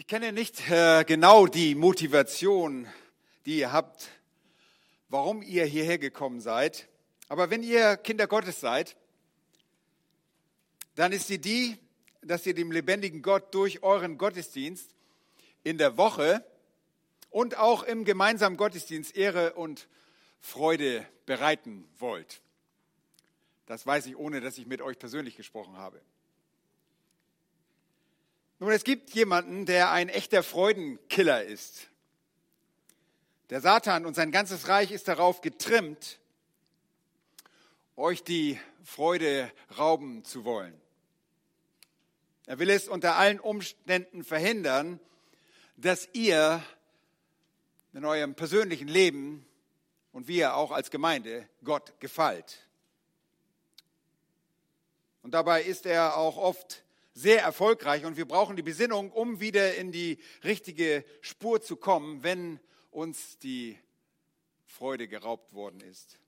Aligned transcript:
Ich 0.00 0.06
kenne 0.06 0.32
nicht 0.32 0.70
äh, 0.70 1.04
genau 1.04 1.46
die 1.46 1.74
Motivation, 1.74 2.88
die 3.44 3.58
ihr 3.58 3.70
habt, 3.70 4.08
warum 5.10 5.42
ihr 5.42 5.66
hierher 5.66 5.98
gekommen 5.98 6.40
seid. 6.40 6.88
Aber 7.28 7.50
wenn 7.50 7.62
ihr 7.62 7.98
Kinder 7.98 8.26
Gottes 8.26 8.60
seid, 8.60 8.96
dann 10.94 11.12
ist 11.12 11.26
sie 11.26 11.38
die, 11.38 11.76
dass 12.22 12.46
ihr 12.46 12.54
dem 12.54 12.72
lebendigen 12.72 13.20
Gott 13.20 13.54
durch 13.54 13.82
euren 13.82 14.16
Gottesdienst 14.16 14.88
in 15.64 15.76
der 15.76 15.98
Woche 15.98 16.42
und 17.28 17.58
auch 17.58 17.82
im 17.82 18.06
gemeinsamen 18.06 18.56
Gottesdienst 18.56 19.14
Ehre 19.14 19.52
und 19.52 19.86
Freude 20.40 21.06
bereiten 21.26 21.86
wollt. 21.98 22.40
Das 23.66 23.86
weiß 23.86 24.06
ich, 24.06 24.16
ohne 24.16 24.40
dass 24.40 24.56
ich 24.56 24.64
mit 24.64 24.80
euch 24.80 24.98
persönlich 24.98 25.36
gesprochen 25.36 25.76
habe. 25.76 26.00
Nun, 28.62 28.72
es 28.72 28.84
gibt 28.84 29.14
jemanden, 29.14 29.64
der 29.64 29.90
ein 29.90 30.10
echter 30.10 30.42
Freudenkiller 30.42 31.42
ist. 31.42 31.88
Der 33.48 33.62
Satan 33.62 34.04
und 34.04 34.14
sein 34.14 34.32
ganzes 34.32 34.68
Reich 34.68 34.90
ist 34.92 35.08
darauf 35.08 35.40
getrimmt, 35.40 36.18
euch 37.96 38.22
die 38.22 38.60
Freude 38.84 39.50
rauben 39.78 40.24
zu 40.24 40.44
wollen. 40.44 40.78
Er 42.44 42.58
will 42.58 42.68
es 42.68 42.86
unter 42.86 43.16
allen 43.16 43.40
Umständen 43.40 44.24
verhindern, 44.24 45.00
dass 45.78 46.10
ihr 46.12 46.62
in 47.94 48.04
eurem 48.04 48.34
persönlichen 48.34 48.88
Leben 48.88 49.46
und 50.12 50.28
wir 50.28 50.54
auch 50.54 50.70
als 50.70 50.90
Gemeinde 50.90 51.48
Gott 51.64 51.98
gefällt. 51.98 52.58
Und 55.22 55.32
dabei 55.32 55.62
ist 55.62 55.86
er 55.86 56.18
auch 56.18 56.36
oft 56.36 56.82
sehr 57.12 57.42
erfolgreich 57.42 58.04
und 58.04 58.16
wir 58.16 58.26
brauchen 58.26 58.56
die 58.56 58.62
Besinnung, 58.62 59.10
um 59.12 59.40
wieder 59.40 59.74
in 59.76 59.92
die 59.92 60.18
richtige 60.44 61.04
Spur 61.20 61.60
zu 61.60 61.76
kommen, 61.76 62.22
wenn 62.22 62.60
uns 62.90 63.38
die 63.38 63.78
Freude 64.64 65.08
geraubt 65.08 65.52
worden 65.52 65.80
ist. 65.80 66.18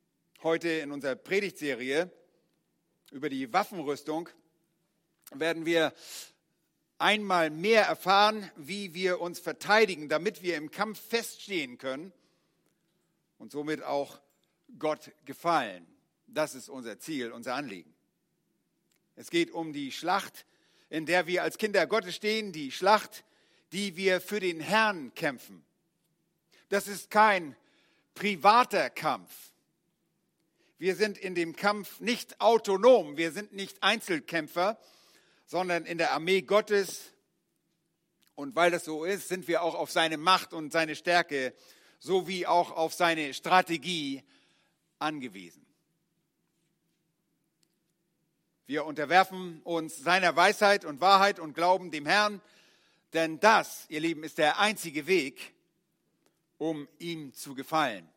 Heute 0.42 0.68
in 0.68 0.90
unserer 0.90 1.14
Predigtserie 1.14 2.10
über 3.12 3.28
die 3.28 3.52
Waffenrüstung 3.52 4.28
werden 5.32 5.66
wir 5.66 5.92
einmal 6.98 7.50
mehr 7.50 7.84
erfahren, 7.84 8.50
wie 8.56 8.94
wir 8.94 9.20
uns 9.20 9.38
verteidigen, 9.38 10.08
damit 10.08 10.42
wir 10.42 10.56
im 10.56 10.70
Kampf 10.70 11.00
feststehen 11.00 11.78
können 11.78 12.12
und 13.38 13.52
somit 13.52 13.82
auch 13.82 14.20
Gott 14.78 15.12
gefallen. 15.24 15.86
Das 16.26 16.54
ist 16.54 16.68
unser 16.68 16.98
Ziel, 16.98 17.32
unser 17.32 17.54
Anliegen. 17.54 17.94
Es 19.16 19.30
geht 19.30 19.50
um 19.50 19.72
die 19.72 19.92
Schlacht, 19.92 20.46
in 20.92 21.06
der 21.06 21.26
wir 21.26 21.42
als 21.42 21.56
Kinder 21.56 21.86
Gottes 21.86 22.16
stehen, 22.16 22.52
die 22.52 22.70
Schlacht, 22.70 23.24
die 23.72 23.96
wir 23.96 24.20
für 24.20 24.40
den 24.40 24.60
Herrn 24.60 25.14
kämpfen. 25.14 25.64
Das 26.68 26.86
ist 26.86 27.10
kein 27.10 27.56
privater 28.12 28.90
Kampf. 28.90 29.32
Wir 30.76 30.94
sind 30.94 31.16
in 31.16 31.34
dem 31.34 31.56
Kampf 31.56 31.98
nicht 32.00 32.42
autonom, 32.42 33.16
wir 33.16 33.32
sind 33.32 33.54
nicht 33.54 33.82
Einzelkämpfer, 33.82 34.78
sondern 35.46 35.86
in 35.86 35.96
der 35.96 36.12
Armee 36.12 36.42
Gottes. 36.42 37.14
Und 38.34 38.54
weil 38.54 38.70
das 38.70 38.84
so 38.84 39.06
ist, 39.06 39.28
sind 39.28 39.48
wir 39.48 39.62
auch 39.62 39.74
auf 39.74 39.90
seine 39.90 40.18
Macht 40.18 40.52
und 40.52 40.72
seine 40.72 40.94
Stärke 40.94 41.54
sowie 42.00 42.44
auch 42.44 42.70
auf 42.70 42.92
seine 42.92 43.32
Strategie 43.32 44.22
angewiesen. 44.98 45.61
Wir 48.72 48.86
unterwerfen 48.86 49.60
uns 49.64 49.98
seiner 49.98 50.34
Weisheit 50.34 50.86
und 50.86 51.02
Wahrheit 51.02 51.38
und 51.38 51.52
glauben 51.52 51.90
dem 51.90 52.06
Herrn, 52.06 52.40
denn 53.12 53.38
das, 53.38 53.84
ihr 53.90 54.00
Lieben, 54.00 54.24
ist 54.24 54.38
der 54.38 54.60
einzige 54.60 55.06
Weg, 55.06 55.52
um 56.56 56.88
ihm 56.98 57.34
zu 57.34 57.54
gefallen. 57.54 58.08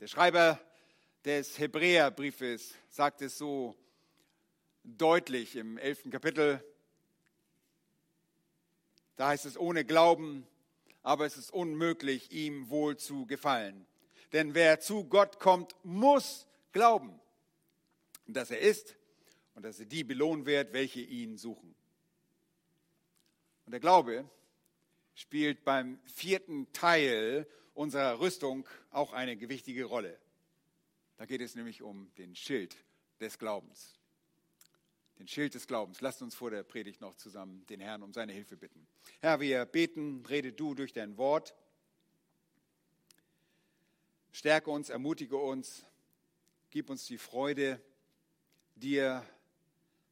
Der 0.00 0.08
Schreiber 0.08 0.58
des 1.24 1.60
Hebräerbriefes 1.60 2.74
sagt 2.90 3.22
es 3.22 3.38
so 3.38 3.76
deutlich 4.82 5.54
im 5.54 5.78
elften 5.78 6.10
Kapitel. 6.10 6.60
Da 9.14 9.28
heißt 9.28 9.46
es, 9.46 9.56
ohne 9.56 9.84
Glauben, 9.84 10.44
aber 11.04 11.24
es 11.24 11.36
ist 11.36 11.52
unmöglich, 11.52 12.32
ihm 12.32 12.68
wohl 12.68 12.96
zu 12.96 13.26
gefallen. 13.26 13.86
Denn 14.32 14.54
wer 14.54 14.80
zu 14.80 15.04
Gott 15.04 15.38
kommt, 15.38 15.76
muss 15.84 16.48
glauben, 16.72 17.20
dass 18.26 18.50
er 18.50 18.58
ist 18.58 18.96
und 19.54 19.62
dass 19.64 19.78
er 19.78 19.86
die 19.86 20.04
belohnen 20.04 20.46
wird, 20.46 20.72
welche 20.72 21.00
ihn 21.00 21.38
suchen. 21.38 21.74
Und 23.66 23.72
der 23.72 23.80
Glaube 23.80 24.28
spielt 25.14 25.64
beim 25.64 25.98
vierten 26.06 26.72
Teil 26.72 27.46
unserer 27.72 28.20
Rüstung 28.20 28.68
auch 28.90 29.12
eine 29.12 29.36
gewichtige 29.36 29.84
Rolle. 29.84 30.18
Da 31.16 31.26
geht 31.26 31.40
es 31.40 31.54
nämlich 31.54 31.82
um 31.82 32.12
den 32.16 32.34
Schild 32.34 32.76
des 33.20 33.38
Glaubens 33.38 33.98
den 35.18 35.28
Schild 35.28 35.54
des 35.54 35.66
Glaubens. 35.66 36.00
Lasst 36.00 36.22
uns 36.22 36.34
vor 36.34 36.50
der 36.50 36.62
Predigt 36.62 37.00
noch 37.00 37.14
zusammen 37.16 37.64
den 37.66 37.80
Herrn 37.80 38.02
um 38.02 38.12
seine 38.12 38.32
Hilfe 38.32 38.56
bitten. 38.56 38.86
Herr, 39.20 39.40
wir 39.40 39.64
beten, 39.64 40.24
rede 40.26 40.52
du 40.52 40.74
durch 40.74 40.92
dein 40.92 41.16
Wort. 41.16 41.54
Stärke 44.32 44.70
uns, 44.70 44.90
ermutige 44.90 45.36
uns, 45.36 45.84
gib 46.70 46.90
uns 46.90 47.06
die 47.06 47.18
Freude, 47.18 47.80
dir 48.74 49.24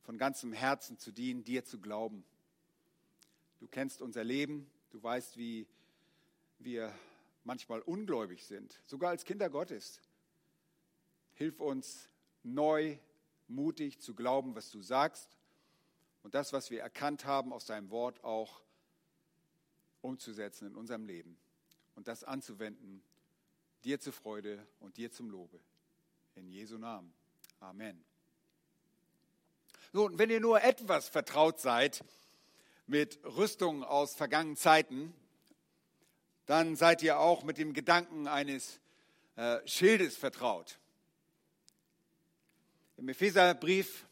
von 0.02 0.18
ganzem 0.18 0.52
Herzen 0.52 0.98
zu 0.98 1.12
dienen, 1.12 1.44
dir 1.44 1.64
zu 1.64 1.80
glauben. 1.80 2.24
Du 3.60 3.68
kennst 3.68 4.02
unser 4.02 4.24
Leben, 4.24 4.70
du 4.90 5.02
weißt, 5.02 5.36
wie 5.36 5.66
wir 6.58 6.92
manchmal 7.44 7.80
ungläubig 7.80 8.44
sind, 8.44 8.80
sogar 8.86 9.10
als 9.10 9.24
Kinder 9.24 9.50
Gottes. 9.50 10.00
Hilf 11.34 11.60
uns 11.60 12.08
neu 12.42 12.98
mutig 13.48 14.00
zu 14.00 14.14
glauben, 14.14 14.54
was 14.54 14.70
du 14.70 14.82
sagst 14.82 15.36
und 16.22 16.34
das, 16.34 16.52
was 16.52 16.70
wir 16.70 16.80
erkannt 16.80 17.24
haben 17.24 17.52
aus 17.52 17.66
deinem 17.66 17.90
Wort, 17.90 18.22
auch 18.24 18.62
umzusetzen 20.00 20.66
in 20.68 20.76
unserem 20.76 21.04
Leben 21.04 21.38
und 21.94 22.08
das 22.08 22.24
anzuwenden, 22.24 23.02
dir 23.84 24.00
zur 24.00 24.12
Freude 24.12 24.66
und 24.80 24.96
dir 24.96 25.10
zum 25.10 25.30
Lobe. 25.30 25.60
In 26.34 26.48
Jesu 26.48 26.78
Namen. 26.78 27.12
Amen. 27.60 28.11
Nun, 29.94 30.18
wenn 30.18 30.30
ihr 30.30 30.40
nur 30.40 30.62
etwas 30.62 31.10
vertraut 31.10 31.60
seid 31.60 32.02
mit 32.86 33.18
Rüstungen 33.24 33.84
aus 33.84 34.14
vergangenen 34.14 34.56
Zeiten, 34.56 35.12
dann 36.46 36.76
seid 36.76 37.02
ihr 37.02 37.18
auch 37.18 37.44
mit 37.44 37.58
dem 37.58 37.74
Gedanken 37.74 38.26
eines 38.26 38.80
äh, 39.36 39.58
Schildes 39.66 40.16
vertraut. 40.16 40.78
Im 42.96 43.06
Epheserbrief, 43.10 44.06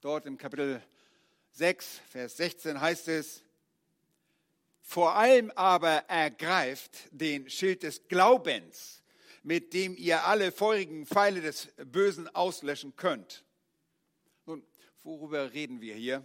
dort 0.00 0.24
im 0.24 0.38
Kapitel 0.38 0.82
6, 1.52 2.00
Vers 2.08 2.38
16 2.38 2.80
heißt 2.80 3.08
es, 3.08 3.42
vor 4.80 5.16
allem 5.16 5.50
aber 5.50 6.04
ergreift 6.08 7.08
den 7.10 7.50
Schild 7.50 7.82
des 7.82 8.08
Glaubens, 8.08 9.02
mit 9.42 9.74
dem 9.74 9.98
ihr 9.98 10.24
alle 10.24 10.50
feurigen 10.50 11.04
Pfeile 11.04 11.42
des 11.42 11.68
Bösen 11.76 12.34
auslöschen 12.34 12.96
könnt. 12.96 13.44
Worüber 15.04 15.52
reden 15.52 15.80
wir 15.80 15.94
hier? 15.94 16.24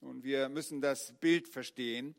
Nun, 0.00 0.22
wir 0.24 0.48
müssen 0.48 0.80
das 0.80 1.12
Bild 1.20 1.48
verstehen 1.48 2.14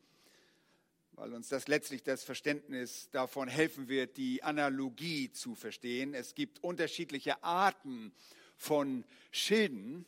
weil 1.16 1.34
uns 1.34 1.48
das 1.50 1.68
letztlich 1.68 2.04
das 2.04 2.24
Verständnis 2.24 3.10
davon 3.12 3.48
helfen 3.48 3.88
wird, 3.88 4.18
die 4.18 4.44
Analogie 4.44 5.32
zu 5.32 5.56
verstehen. 5.56 6.14
Es 6.14 6.36
gibt 6.36 6.64
unterschiedliche 6.64 7.44
Arten 7.44 8.12
von 8.58 9.04
Schilden, 9.32 10.06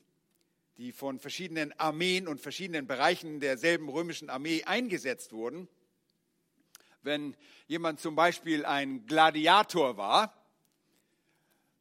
die 0.78 0.92
von 0.92 1.20
verschiedenen 1.20 1.74
Armeen 1.80 2.28
und 2.28 2.42
verschiedenen 2.42 2.88
Bereichen 2.88 3.40
derselben 3.40 3.88
römischen 3.88 4.30
Armee 4.30 4.64
eingesetzt 4.64 5.32
wurden. 5.32 5.68
Wenn 7.02 7.36
jemand 7.68 8.00
zum 8.00 8.16
Beispiel 8.16 8.66
ein 8.66 9.06
Gladiator 9.06 9.98
war, 9.98 10.34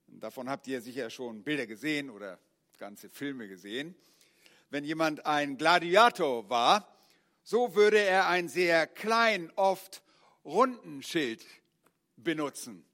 davon 0.06 0.50
habt 0.50 0.66
ihr 0.66 0.80
sicher 0.82 1.08
schon 1.08 1.42
Bilder 1.42 1.66
gesehen 1.66 2.10
oder 2.10 2.38
ganze 2.78 3.08
Filme 3.08 3.48
gesehen, 3.48 3.94
wenn 4.70 4.84
jemand 4.84 5.26
ein 5.26 5.56
Gladiator 5.56 6.48
war, 6.48 6.92
so 7.42 7.74
würde 7.74 7.98
er 7.98 8.28
ein 8.28 8.48
sehr 8.48 8.86
klein, 8.86 9.52
oft 9.56 10.02
runden 10.44 11.02
Schild 11.02 11.44
benutzen 12.16 12.84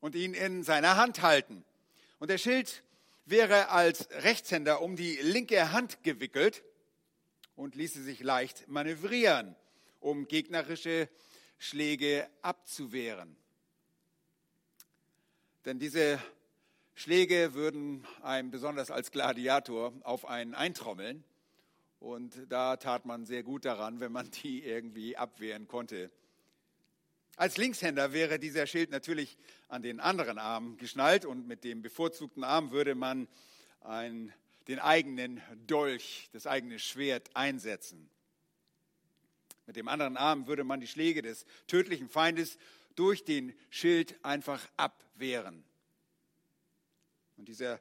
und 0.00 0.14
ihn 0.14 0.34
in 0.34 0.62
seiner 0.62 0.96
Hand 0.96 1.22
halten. 1.22 1.64
Und 2.18 2.30
der 2.30 2.38
Schild 2.38 2.82
wäre 3.24 3.70
als 3.70 4.08
Rechtshänder 4.10 4.80
um 4.80 4.96
die 4.96 5.16
linke 5.16 5.72
Hand 5.72 6.02
gewickelt 6.02 6.62
und 7.56 7.74
ließe 7.74 8.02
sich 8.02 8.20
leicht 8.20 8.68
manövrieren, 8.68 9.56
um 10.00 10.28
gegnerische 10.28 11.08
Schläge 11.58 12.28
abzuwehren. 12.42 13.36
Denn 15.64 15.80
diese 15.80 16.20
Schläge 16.98 17.52
würden 17.52 18.06
einem 18.22 18.50
besonders 18.50 18.90
als 18.90 19.10
Gladiator 19.10 19.92
auf 20.02 20.24
einen 20.24 20.54
eintrommeln 20.54 21.24
Und 22.00 22.34
da 22.48 22.78
tat 22.78 23.04
man 23.04 23.26
sehr 23.26 23.42
gut 23.42 23.66
daran, 23.66 24.00
wenn 24.00 24.12
man 24.12 24.30
die 24.42 24.64
irgendwie 24.64 25.14
abwehren 25.14 25.68
konnte. 25.68 26.10
Als 27.36 27.58
Linkshänder 27.58 28.14
wäre 28.14 28.38
dieser 28.38 28.66
Schild 28.66 28.90
natürlich 28.90 29.36
an 29.68 29.82
den 29.82 30.00
anderen 30.00 30.38
Arm 30.38 30.78
geschnallt 30.78 31.26
und 31.26 31.46
mit 31.46 31.64
dem 31.64 31.82
bevorzugten 31.82 32.44
Arm 32.44 32.70
würde 32.70 32.94
man 32.94 33.28
ein, 33.82 34.32
den 34.66 34.78
eigenen 34.78 35.42
Dolch, 35.66 36.30
das 36.32 36.46
eigene 36.46 36.78
Schwert 36.78 37.28
einsetzen. 37.36 38.08
Mit 39.66 39.76
dem 39.76 39.88
anderen 39.88 40.16
Arm 40.16 40.46
würde 40.46 40.64
man 40.64 40.80
die 40.80 40.86
Schläge 40.86 41.20
des 41.20 41.44
tödlichen 41.66 42.08
Feindes 42.08 42.56
durch 42.94 43.22
den 43.22 43.52
Schild 43.68 44.18
einfach 44.24 44.66
abwehren. 44.78 45.62
Und 47.36 47.48
dieser 47.48 47.80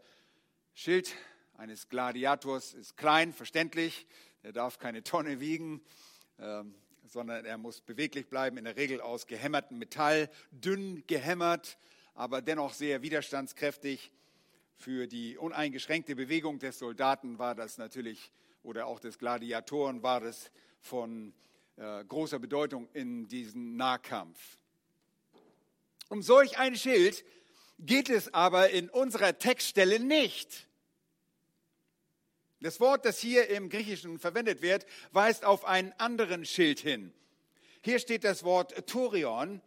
Schild 0.74 1.16
eines 1.58 1.90
Gladiators 1.90 2.74
ist 2.74 2.98
klein, 2.98 3.34
verständlich, 3.34 4.06
er 4.44 4.52
darf 4.52 4.78
keine 4.80 5.04
Tonne 5.04 5.40
wiegen. 5.40 5.82
Ähm, 6.40 6.76
sondern 7.08 7.46
er 7.46 7.58
muss 7.58 7.82
beweglich 7.82 8.28
bleiben, 8.28 8.58
in 8.58 8.66
der 8.66 8.76
Regel 8.76 9.02
aus 9.02 9.28
gehämmertem 9.28 9.78
Metall, 9.78 10.30
dünn 10.52 11.04
gehämmert, 11.08 11.78
aber 12.14 12.42
dennoch 12.42 12.74
sehr 12.74 13.02
widerstandskräftig. 13.02 14.12
Für 14.78 15.08
die 15.08 15.38
uneingeschränkte 15.38 16.16
Bewegung 16.16 16.60
des 16.60 16.80
Soldaten 16.80 17.40
war 17.40 17.56
das 17.56 17.78
natürlich, 17.78 18.32
oder 18.64 18.88
auch 18.88 19.00
des 19.00 19.18
Gladiatoren 19.18 20.04
war 20.04 20.20
das 20.20 20.52
von 20.82 21.34
äh, 21.78 22.04
großer 22.04 22.40
Bedeutung 22.40 22.90
in 22.94 23.28
diesem 23.28 23.78
Nahkampf. 23.78 24.58
Um 26.10 26.22
solch 26.22 26.58
ein 26.58 26.76
Schild 26.76 27.24
geht 27.80 28.10
es 28.10 28.34
aber 28.34 28.70
in 28.70 28.90
unserer 28.90 29.38
Textstelle 29.38 30.00
nicht. 30.00 30.68
Das 32.62 32.80
Wort, 32.80 33.06
das 33.06 33.20
hier 33.20 33.50
im 33.50 33.70
Griechischen 33.70 34.18
verwendet 34.18 34.62
wird, 34.62 34.86
weist 35.12 35.46
auf 35.46 35.66
einen 35.66 35.94
anderen 35.94 36.46
Schild 36.46 36.80
hin. 36.80 37.14
Hier 37.84 38.00
steht 38.00 38.24
das 38.24 38.44
Wort 38.44 38.88
Torion. 38.88 39.62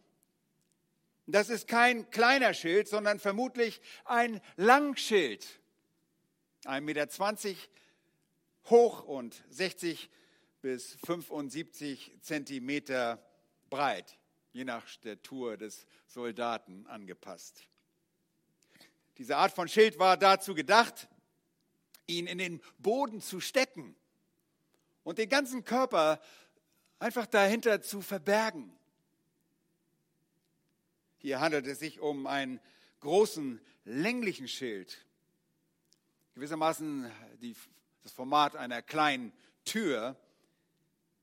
Das 1.26 1.50
ist 1.50 1.68
kein 1.68 2.10
kleiner 2.10 2.54
Schild, 2.54 2.88
sondern 2.88 3.20
vermutlich 3.20 3.80
ein 4.04 4.40
Langschild. 4.56 5.46
1,20 6.64 6.80
Meter 6.80 7.06
hoch 8.70 9.04
und 9.04 9.44
60 9.50 10.10
bis 10.60 10.96
75 11.04 12.16
Zentimeter 12.20 13.22
breit, 13.70 14.18
je 14.52 14.64
nach 14.64 14.86
Statur 14.88 15.56
des 15.56 15.86
Soldaten 16.06 16.86
angepasst. 16.86 17.68
Diese 19.18 19.36
Art 19.36 19.52
von 19.52 19.68
Schild 19.68 19.98
war 19.98 20.16
dazu 20.16 20.54
gedacht, 20.54 21.08
ihn 22.06 22.26
in 22.26 22.38
den 22.38 22.60
Boden 22.78 23.20
zu 23.20 23.40
stecken 23.40 23.96
und 25.02 25.18
den 25.18 25.28
ganzen 25.28 25.64
Körper 25.64 26.20
einfach 27.00 27.26
dahinter 27.26 27.82
zu 27.82 28.00
verbergen. 28.00 28.72
Hier 31.18 31.40
handelt 31.40 31.66
es 31.66 31.80
sich 31.80 32.00
um 32.00 32.28
einen 32.28 32.60
großen, 33.00 33.60
länglichen 33.84 34.46
Schild, 34.46 35.04
gewissermaßen 36.34 37.10
die, 37.40 37.56
das 38.04 38.12
Format 38.12 38.54
einer 38.54 38.82
kleinen 38.82 39.32
Tür, 39.64 40.16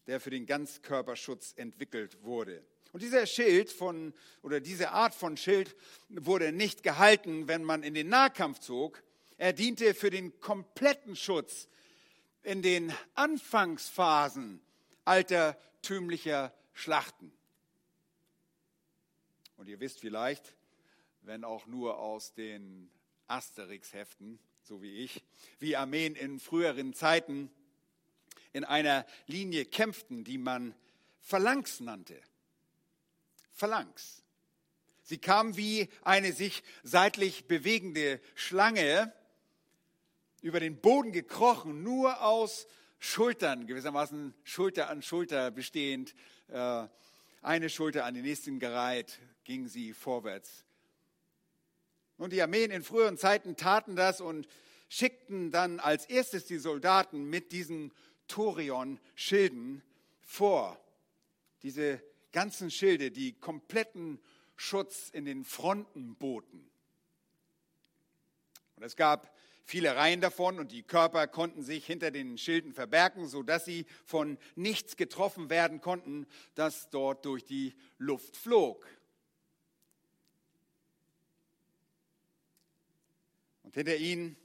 der 0.07 0.19
für 0.19 0.30
den 0.30 0.45
Ganzkörperschutz 0.45 1.53
entwickelt 1.56 2.21
wurde. 2.24 2.63
Und 2.95 3.01
dieser 3.01 3.25
Schild 3.25 3.74
von, 3.74 4.13
oder 4.42 4.62
diese 4.62 4.92
Art 4.92 5.13
von 5.13 5.36
Schild 5.36 5.75
wurde 6.07 6.53
nicht 6.53 6.81
gehalten, 6.81 7.50
wenn 7.50 7.62
man 7.62 7.83
in 7.83 7.94
den 7.94 8.07
Nahkampf 8.07 8.59
zog, 8.59 9.03
er 9.38 9.51
diente 9.51 9.94
für 9.94 10.09
den 10.09 10.39
kompletten 10.39 11.18
Schutz 11.18 11.68
in 12.42 12.62
den 12.62 12.94
Anfangsphasen 13.15 14.62
altertümlicher 15.03 16.53
Schlachten. 16.71 17.33
Und 19.57 19.68
ihr 19.68 19.81
wisst 19.81 20.00
vielleicht, 20.00 20.56
wenn 21.24 21.44
auch 21.44 21.68
nur 21.68 22.00
aus 22.00 22.33
den 22.33 22.89
Asterix-Heften, 23.27 24.39
so 24.62 24.81
wie 24.81 25.00
ich, 25.00 25.21
wie 25.59 25.75
Armeen 25.75 26.15
in 26.15 26.39
früheren 26.39 26.94
Zeiten 26.94 27.51
in 28.53 28.63
einer 28.63 29.06
Linie 29.27 29.65
kämpften, 29.65 30.24
die 30.24 30.38
man 30.38 30.74
Phalanx 31.19 31.81
nannte. 31.81 32.21
Phalanx. 33.56 34.22
Sie 35.04 35.18
kam 35.18 35.56
wie 35.56 35.88
eine 36.02 36.34
sich 36.34 36.62
seitlich 36.84 37.48
bewegende 37.48 38.19
Schlange 38.36 39.13
über 40.42 40.60
den 40.60 40.80
Boden 40.81 41.12
gekrochen, 41.12 41.81
nur 41.81 42.22
aus 42.22 42.68
Schultern, 43.00 43.66
gewissermaßen 43.66 44.34
Schulter 44.44 44.90
an 44.90 45.02
Schulter 45.02 45.52
bestehend, 45.52 46.16
äh, 46.50 46.88
eine 47.42 47.69
Schulter 47.69 48.04
an 48.06 48.13
die 48.13 48.22
nächsten 48.22 48.60
gereiht, 48.60 49.19
ging 49.46 49.68
sie 49.68 49.94
vorwärts. 49.94 50.66
Und 52.18 52.34
die 52.34 52.42
Armeen 52.42 52.72
in 52.72 52.84
früheren 52.84 53.18
Zeiten 53.18 53.56
taten 53.56 53.96
das 53.96 54.19
und 54.19 54.48
schickten 54.90 55.52
dann 55.52 55.80
als 55.80 56.06
erstes 56.06 56.46
die 56.46 56.57
Soldaten 56.57 57.25
mit 57.30 57.52
diesen 57.52 57.94
Torion-Schilden 58.28 59.81
vor. 60.22 60.80
Diese 61.63 62.02
ganzen 62.36 62.70
Schilde, 62.70 63.12
die 63.12 63.32
kompletten 63.32 64.20
Schutz 64.58 65.10
in 65.10 65.24
den 65.24 65.46
Fronten 65.46 66.16
boten. 66.16 66.70
Und 68.76 68.84
es 68.84 68.98
gab 68.98 69.34
viele 69.64 69.96
Reihen 69.96 70.20
davon 70.20 70.60
und 70.60 70.74
die 70.74 70.84
Körper 70.84 71.28
konnten 71.28 71.64
sich 71.64 71.86
hinter 71.86 72.12
den 72.12 72.38
Schilden 72.38 72.74
verbergen, 72.74 73.30
sodass 73.30 73.64
sie 73.64 73.86
von 74.04 74.38
nichts 74.56 74.98
getroffen 74.98 75.50
werden 75.50 75.80
konnten, 75.80 76.28
das 76.56 76.90
dort 76.90 77.24
durch 77.24 77.46
die 77.46 77.74
Luft 78.00 78.36
flog. 78.36 78.86
Und 83.64 83.74
hinter 83.76 83.96
ihnen, 83.96 84.36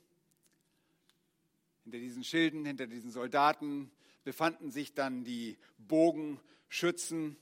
hinter 1.83 1.99
diesen 1.99 2.23
Schilden, 2.23 2.65
hinter 2.65 2.87
diesen 2.87 3.11
Soldaten 3.11 3.91
befanden 4.23 4.71
sich 4.71 4.95
dann 4.95 5.25
die 5.25 5.59
Bogenschützen, 5.79 7.37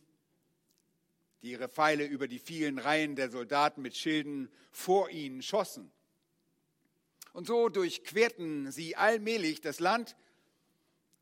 die 1.43 1.53
ihre 1.53 1.69
Pfeile 1.69 2.05
über 2.05 2.29
die 2.29 2.39
vielen 2.39 2.79
Reihen 2.79 3.17
der 3.17 3.31
Soldaten 3.31 3.83
mit 3.83 3.97
Schilden 3.97 4.51
vor 4.71 5.11
ihnen 5.11 5.43
schossen. 5.43 5.91
Und 7.33 7.47
so 7.47 7.69
durchquerten 7.69 8.73
sie 8.73 8.97
allmählich 8.97 9.61
das 9.61 9.81
Land, 9.81 10.17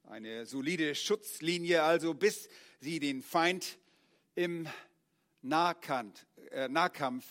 eine 0.05 0.47
solide 0.47 0.95
Schutzlinie 0.95 1.83
also, 1.83 2.15
bis 2.15 2.49
sie 2.81 3.01
den 3.01 3.23
Feind 3.23 3.79
im 4.35 4.69
Nahkant, 5.43 6.27
äh, 6.51 6.69
Nahkampf 6.69 7.25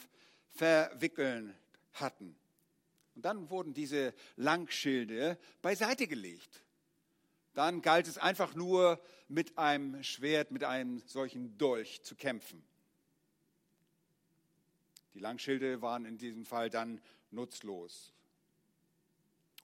verwickeln 0.51 1.55
hatten. 1.93 2.35
Und 3.15 3.23
dann 3.23 3.49
wurden 3.49 3.73
diese 3.73 4.13
Langschilde 4.35 5.37
beiseite 5.61 6.07
gelegt. 6.07 6.63
Dann 7.53 7.81
galt 7.81 8.07
es 8.07 8.17
einfach 8.17 8.55
nur 8.55 9.01
mit 9.29 9.57
einem 9.57 10.03
Schwert, 10.03 10.51
mit 10.51 10.65
einem 10.65 11.01
solchen 11.05 11.57
Dolch 11.57 12.03
zu 12.03 12.15
kämpfen. 12.15 12.61
Die 15.15 15.21
Langschilde 15.21 15.81
waren 15.81 16.05
in 16.05 16.17
diesem 16.17 16.45
Fall 16.45 16.69
dann 16.69 17.01
nutzlos. 17.31 18.13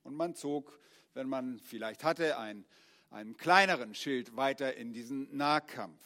Und 0.03 0.15
man 0.15 0.34
zog, 0.34 0.79
wenn 1.13 1.27
man 1.27 1.60
vielleicht 1.60 2.05
hatte, 2.05 2.38
ein, 2.38 2.65
einen 3.10 3.36
kleineren 3.36 3.93
Schild 3.93 4.38
weiter 4.38 4.75
in 4.75 4.93
diesen 4.93 5.36
Nahkampf. 5.36 6.01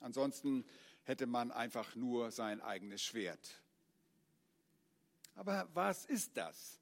Ansonsten 0.00 0.64
hätte 1.04 1.26
man 1.26 1.52
einfach 1.52 1.94
nur 1.94 2.32
sein 2.32 2.60
eigenes 2.60 3.00
Schwert. 3.02 3.62
Aber 5.36 5.68
was 5.72 6.04
ist 6.04 6.36
das? 6.36 6.80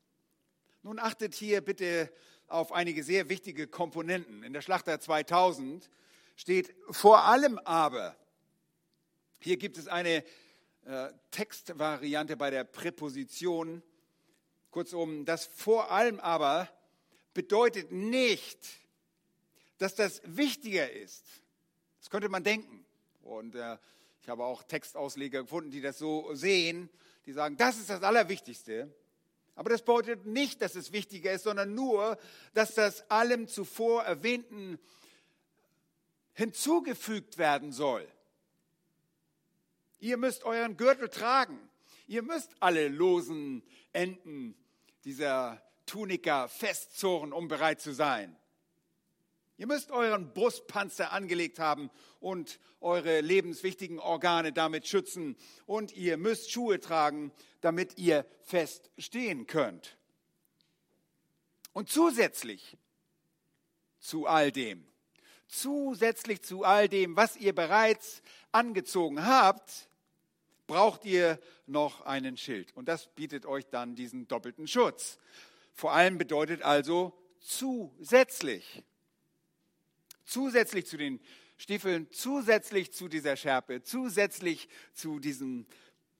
Nun 0.82 0.98
achtet 0.98 1.34
hier 1.34 1.60
bitte 1.60 2.10
auf 2.48 2.72
einige 2.72 3.04
sehr 3.04 3.28
wichtige 3.28 3.66
Komponenten. 3.66 4.42
In 4.42 4.54
der 4.54 4.62
Schlachter 4.62 4.98
2000 4.98 5.90
steht 6.36 6.74
vor 6.90 7.24
allem 7.24 7.58
aber. 7.58 8.16
Hier 9.40 9.58
gibt 9.58 9.76
es 9.76 9.88
eine 9.88 10.24
äh, 10.86 11.12
Textvariante 11.30 12.36
bei 12.36 12.50
der 12.50 12.64
Präposition 12.64 13.82
Kurzum, 14.70 15.24
das 15.24 15.46
vor 15.46 15.90
allem 15.90 16.20
aber 16.20 16.68
bedeutet 17.34 17.92
nicht, 17.92 18.58
dass 19.78 19.94
das 19.94 20.20
wichtiger 20.24 20.90
ist. 20.92 21.24
Das 21.98 22.10
könnte 22.10 22.28
man 22.28 22.44
denken. 22.44 22.84
Und 23.22 23.54
äh, 23.54 23.78
ich 24.22 24.28
habe 24.28 24.44
auch 24.44 24.62
Textausleger 24.62 25.42
gefunden, 25.42 25.70
die 25.70 25.80
das 25.80 25.98
so 25.98 26.34
sehen, 26.34 26.88
die 27.24 27.32
sagen, 27.32 27.56
das 27.56 27.78
ist 27.78 27.90
das 27.90 28.02
Allerwichtigste. 28.02 28.94
Aber 29.54 29.70
das 29.70 29.80
bedeutet 29.80 30.26
nicht, 30.26 30.60
dass 30.60 30.74
es 30.74 30.92
wichtiger 30.92 31.32
ist, 31.32 31.44
sondern 31.44 31.74
nur, 31.74 32.18
dass 32.54 32.74
das 32.74 33.10
allem 33.10 33.48
zuvor 33.48 34.04
Erwähnten 34.04 34.78
hinzugefügt 36.34 37.38
werden 37.38 37.72
soll. 37.72 38.06
Ihr 39.98 40.16
müsst 40.16 40.44
euren 40.44 40.76
Gürtel 40.76 41.08
tragen. 41.08 41.58
Ihr 42.06 42.22
müsst 42.22 42.50
alle 42.60 42.88
losen 42.88 43.62
Enden 43.92 44.54
dieser 45.04 45.62
Tunika 45.86 46.48
festzurren, 46.48 47.32
um 47.32 47.48
bereit 47.48 47.80
zu 47.80 47.92
sein. 47.92 48.36
Ihr 49.58 49.66
müsst 49.66 49.90
euren 49.90 50.34
Brustpanzer 50.34 51.12
angelegt 51.12 51.58
haben 51.58 51.90
und 52.20 52.60
eure 52.80 53.22
lebenswichtigen 53.22 53.98
Organe 53.98 54.52
damit 54.52 54.86
schützen. 54.86 55.36
Und 55.64 55.92
ihr 55.92 56.18
müsst 56.18 56.50
Schuhe 56.50 56.78
tragen, 56.78 57.32
damit 57.62 57.96
ihr 57.96 58.26
fest 58.42 58.90
stehen 58.98 59.46
könnt. 59.46 59.96
Und 61.72 61.88
zusätzlich 61.88 62.76
zu 63.98 64.26
all 64.26 64.52
dem, 64.52 64.86
zusätzlich 65.46 66.42
zu 66.42 66.64
all 66.64 66.88
dem, 66.88 67.16
was 67.16 67.36
ihr 67.36 67.54
bereits 67.54 68.22
angezogen 68.52 69.24
habt, 69.24 69.88
braucht 70.66 71.04
ihr 71.04 71.38
noch 71.66 72.02
einen 72.02 72.36
Schild. 72.36 72.76
Und 72.76 72.88
das 72.88 73.06
bietet 73.14 73.46
euch 73.46 73.66
dann 73.66 73.94
diesen 73.94 74.26
doppelten 74.28 74.66
Schutz. 74.66 75.18
Vor 75.74 75.92
allem 75.92 76.18
bedeutet 76.18 76.62
also 76.62 77.16
zusätzlich 77.40 78.82
zusätzlich 80.26 80.86
zu 80.86 80.96
den 80.96 81.20
Stiefeln, 81.56 82.10
zusätzlich 82.10 82.92
zu 82.92 83.08
dieser 83.08 83.36
Schärpe, 83.36 83.82
zusätzlich 83.82 84.68
zu 84.92 85.18
diesem 85.18 85.66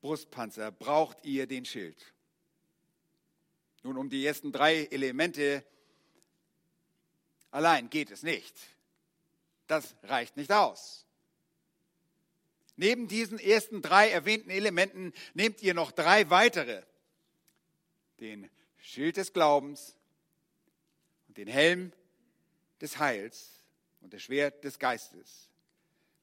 Brustpanzer 0.01 0.73
braucht 0.73 1.25
ihr 1.25 1.47
den 1.47 1.65
Schild. 1.65 2.15
Nun, 3.83 3.99
um 3.99 4.09
die 4.09 4.25
ersten 4.25 4.53
drei 4.53 4.85
Elemente 4.85 5.65
allein 7.51 7.91
geht 7.91 8.11
es 8.11 8.23
nicht. 8.23 8.57
Das 9.67 9.95
reicht 10.03 10.37
nicht 10.37 10.53
aus. 10.53 11.07
Neben 12.77 13.09
diesen 13.09 13.39
ersten 13.39 13.81
drei 13.81 14.11
erwähnten 14.11 14.51
Elementen 14.51 15.13
nehmt 15.35 15.63
ihr 15.63 15.75
noch 15.75 15.93
drei 15.93 16.29
weitere. 16.31 16.83
Den 18.21 18.51
Schild 18.79 19.17
des 19.17 19.33
Glaubens 19.33 19.97
und 21.29 21.39
den 21.39 21.49
Helm 21.49 21.93
des 22.81 22.99
Heils 22.99 23.65
und 24.01 24.13
das 24.13 24.23
Schwert 24.23 24.63
des 24.63 24.79
Geistes. 24.79 25.51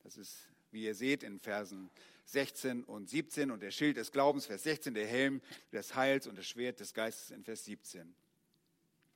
Das 0.03 0.17
ist, 0.17 0.47
wie 0.71 0.83
ihr 0.85 0.95
seht, 0.95 1.23
in 1.23 1.39
Versen 1.39 1.89
16 2.25 2.83
und 2.83 3.09
17 3.09 3.51
und 3.51 3.61
der 3.61 3.71
Schild 3.71 3.97
des 3.97 4.11
Glaubens, 4.11 4.45
Vers 4.45 4.63
16, 4.63 4.93
der 4.93 5.07
Helm 5.07 5.41
des 5.71 5.95
Heils 5.95 6.27
und 6.27 6.37
das 6.37 6.47
Schwert 6.47 6.79
des 6.79 6.93
Geistes 6.93 7.31
in 7.31 7.43
Vers 7.43 7.65
17. 7.65 8.15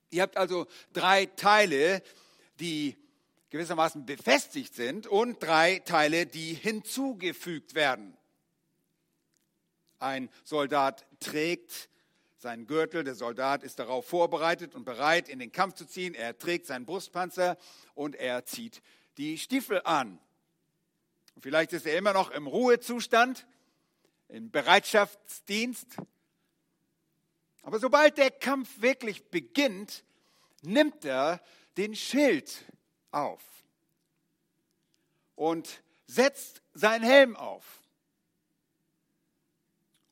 Ihr 0.10 0.22
habt 0.22 0.38
also 0.38 0.68
drei 0.94 1.26
Teile, 1.26 2.02
die 2.60 2.98
gewissermaßen 3.50 4.06
befestigt 4.06 4.76
sind 4.76 5.08
und 5.08 5.42
drei 5.42 5.80
Teile, 5.80 6.26
die 6.26 6.54
hinzugefügt 6.54 7.76
werden. 7.76 8.18
Ein 10.00 10.30
Soldat 10.44 11.06
trägt 11.20 11.90
seinen 12.38 12.68
Gürtel. 12.68 13.04
Der 13.04 13.16
Soldat 13.16 13.64
ist 13.64 13.80
darauf 13.80 14.08
vorbereitet 14.08 14.76
und 14.76 14.86
bereit, 14.86 15.30
in 15.30 15.40
den 15.40 15.52
Kampf 15.52 15.76
zu 15.76 15.86
ziehen. 15.86 16.14
Er 16.14 16.38
trägt 16.38 16.68
seinen 16.68 16.86
Brustpanzer 16.86 17.58
und 17.96 18.16
er 18.16 18.46
zieht 18.46 18.82
die 19.18 19.38
Stiefel 19.38 19.82
an. 19.84 20.20
Vielleicht 21.40 21.74
ist 21.74 21.86
er 21.86 21.98
immer 21.98 22.14
noch 22.14 22.32
im 22.32 22.48
Ruhezustand, 22.48 23.48
im 24.28 24.52
Bereitschaftsdienst. 24.52 25.98
Aber 27.64 27.80
sobald 27.80 28.18
der 28.18 28.32
Kampf 28.32 28.82
wirklich 28.82 29.30
beginnt, 29.30 30.04
nimmt 30.62 31.06
er 31.06 31.42
den 31.78 31.96
Schild 31.96 32.66
auf 33.18 33.42
und 35.36 35.82
setzt 36.06 36.62
seinen 36.74 37.04
Helm 37.04 37.36
auf 37.36 37.82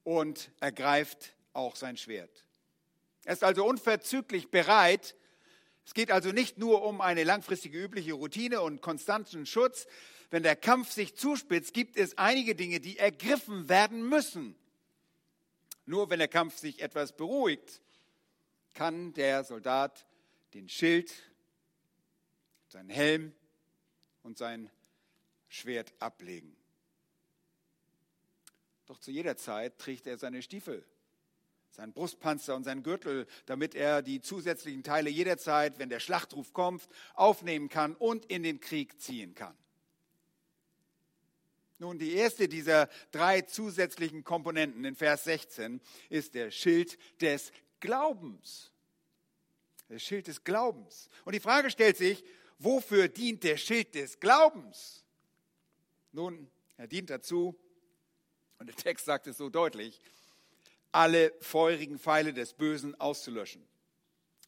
und 0.04 0.52
ergreift 0.60 1.36
auch 1.54 1.76
sein 1.76 1.98
Schwert. 1.98 2.46
Er 3.24 3.34
ist 3.34 3.44
also 3.44 3.66
unverzüglich 3.66 4.52
bereit. 4.52 5.16
Es 5.86 5.94
geht 5.94 6.12
also 6.12 6.32
nicht 6.32 6.58
nur 6.58 6.84
um 6.84 7.02
eine 7.02 7.24
langfristige 7.24 7.82
übliche 7.82 8.14
Routine 8.14 8.62
und 8.62 8.82
konstanten 8.82 9.46
Schutz. 9.46 9.88
Wenn 10.30 10.44
der 10.44 10.56
Kampf 10.56 10.92
sich 10.92 11.16
zuspitzt, 11.16 11.74
gibt 11.74 11.98
es 11.98 12.18
einige 12.18 12.56
Dinge, 12.56 12.80
die 12.80 12.98
ergriffen 12.98 13.70
werden 13.70 14.08
müssen. 14.08 14.56
Nur 15.86 16.10
wenn 16.10 16.20
der 16.20 16.28
Kampf 16.28 16.58
sich 16.58 16.82
etwas 16.82 17.16
beruhigt, 17.16 17.82
kann 18.74 19.14
der 19.14 19.44
Soldat 19.44 20.06
den 20.54 20.68
Schild, 20.68 21.14
seinen 22.76 22.90
Helm 22.90 23.34
und 24.22 24.38
sein 24.38 24.70
Schwert 25.48 25.94
ablegen. 26.00 26.58
Doch 28.86 29.00
zu 29.00 29.12
jeder 29.12 29.38
Zeit 29.38 29.80
trägt 29.80 30.08
er 30.08 30.18
seine 30.18 30.42
Stiefel 30.42 30.86
seinen 31.70 31.92
Brustpanzer 31.92 32.56
und 32.56 32.64
seinen 32.64 32.84
Gürtel, 32.84 33.28
damit 33.48 33.76
er 33.76 34.02
die 34.02 34.22
zusätzlichen 34.22 34.82
Teile 34.82 35.10
jederzeit, 35.10 35.78
wenn 35.78 35.90
der 35.90 36.00
Schlachtruf 36.00 36.54
kommt, 36.54 36.88
aufnehmen 37.16 37.68
kann 37.68 37.96
und 37.96 38.24
in 38.28 38.44
den 38.44 38.62
Krieg 38.62 39.02
ziehen 39.02 39.36
kann. 39.36 39.58
Nun, 41.80 42.00
die 42.00 42.14
erste 42.14 42.48
dieser 42.48 42.88
drei 43.12 43.42
zusätzlichen 43.42 44.24
Komponenten 44.24 44.86
in 44.86 44.96
Vers 44.96 45.26
16 45.26 45.82
ist 46.10 46.34
der 46.34 46.50
Schild 46.50 46.98
des 47.22 47.52
Glaubens. 47.82 48.72
Der 49.90 50.00
Schild 50.00 50.28
des 50.28 50.46
Glaubens. 50.46 51.10
Und 51.26 51.36
die 51.36 51.42
Frage 51.42 51.70
stellt 51.70 51.98
sich, 51.98 52.24
wofür 52.58 53.08
dient 53.08 53.44
der 53.44 53.58
Schild 53.58 53.96
des 53.96 54.20
Glaubens? 54.20 55.04
Nun, 56.12 56.50
er 56.78 56.88
dient 56.88 57.10
dazu, 57.10 57.60
und 58.60 58.68
der 58.68 58.76
Text 58.76 59.06
sagt 59.06 59.28
es 59.28 59.38
so 59.38 59.50
deutlich, 59.50 60.02
alle 60.92 61.34
feurigen 61.42 62.00
Pfeile 62.00 62.34
des 62.34 62.54
Bösen 62.54 63.00
auszulöschen. 63.00 63.68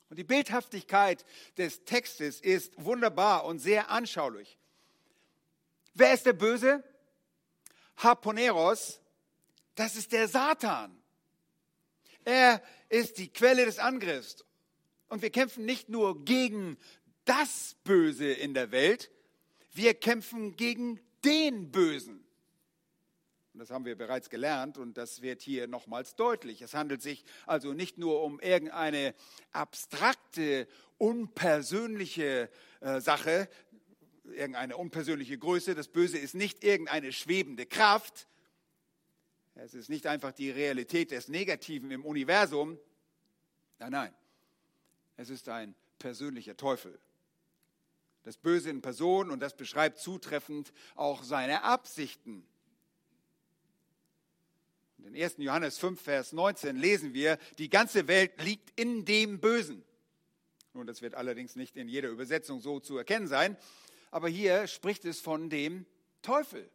Und 0.09 0.17
die 0.17 0.23
Bildhaftigkeit 0.23 1.25
des 1.57 1.83
Textes 1.83 2.39
ist 2.39 2.73
wunderbar 2.77 3.43
und 3.43 3.59
sehr 3.59 3.89
anschaulich. 3.89 4.57
Wer 5.93 6.13
ist 6.13 6.25
der 6.25 6.33
Böse? 6.33 6.83
Harponeros, 7.97 9.01
das 9.75 9.95
ist 9.95 10.11
der 10.11 10.27
Satan. 10.27 11.01
Er 12.23 12.61
ist 12.89 13.17
die 13.17 13.31
Quelle 13.31 13.65
des 13.65 13.79
Angriffs. 13.79 14.45
Und 15.09 15.21
wir 15.21 15.29
kämpfen 15.29 15.65
nicht 15.65 15.89
nur 15.89 16.23
gegen 16.23 16.77
das 17.27 17.75
Böse 17.83 18.31
in 18.31 18.53
der 18.53 18.71
Welt, 18.71 19.11
wir 19.73 19.93
kämpfen 19.93 20.55
gegen 20.55 20.99
den 21.23 21.71
Bösen. 21.71 22.23
Und 23.53 23.61
das 23.61 23.71
haben 23.71 23.85
wir 23.85 23.97
bereits 23.97 24.29
gelernt 24.29 24.77
und 24.77 24.97
das 24.97 25.21
wird 25.21 25.41
hier 25.41 25.67
nochmals 25.67 26.15
deutlich. 26.15 26.61
Es 26.61 26.73
handelt 26.73 27.01
sich 27.01 27.25
also 27.45 27.73
nicht 27.73 27.97
nur 27.97 28.23
um 28.23 28.39
irgendeine 28.39 29.15
abstrakte, 29.51 30.67
unpersönliche 30.99 32.49
äh, 32.81 33.01
Sache, 33.01 33.49
irgendeine 34.25 34.77
unpersönliche 34.77 35.37
Größe. 35.37 35.73
Das 35.73 35.87
Böse 35.87 36.17
ist 36.17 36.35
nicht 36.35 36.63
irgendeine 36.63 37.11
schwebende 37.11 37.65
Kraft. 37.65 38.27
Es 39.55 39.73
ist 39.73 39.89
nicht 39.89 40.05
einfach 40.05 40.33
die 40.33 40.51
Realität 40.51 41.09
des 41.09 41.27
Negativen 41.27 41.89
im 41.89 42.05
Universum. 42.05 42.79
Nein, 43.79 43.91
nein. 43.91 44.13
Es 45.15 45.31
ist 45.31 45.49
ein 45.49 45.73
persönlicher 45.97 46.55
Teufel. 46.55 46.99
Das 48.27 48.35
Böse 48.35 48.69
in 48.69 48.81
Person 48.81 49.31
und 49.31 49.39
das 49.39 49.55
beschreibt 49.55 49.99
zutreffend 49.99 50.73
auch 50.95 51.23
seine 51.23 51.63
Absichten. 51.63 52.45
In 54.97 55.15
1. 55.15 55.35
Johannes 55.37 55.77
5, 55.77 56.01
Vers 56.01 56.33
19 56.33 56.75
lesen 56.75 57.13
wir, 57.13 57.37
die 57.57 57.69
ganze 57.69 58.09
Welt 58.09 58.33
liegt 58.43 58.77
in 58.77 59.05
dem 59.05 59.39
Bösen. 59.39 59.81
Nun, 60.73 60.85
das 60.85 61.01
wird 61.01 61.15
allerdings 61.15 61.55
nicht 61.55 61.77
in 61.77 61.87
jeder 61.87 62.09
Übersetzung 62.09 62.59
so 62.59 62.81
zu 62.81 62.97
erkennen 62.97 63.27
sein, 63.27 63.55
aber 64.11 64.27
hier 64.27 64.67
spricht 64.67 65.05
es 65.05 65.21
von 65.21 65.49
dem 65.49 65.85
Teufel. 66.21 66.69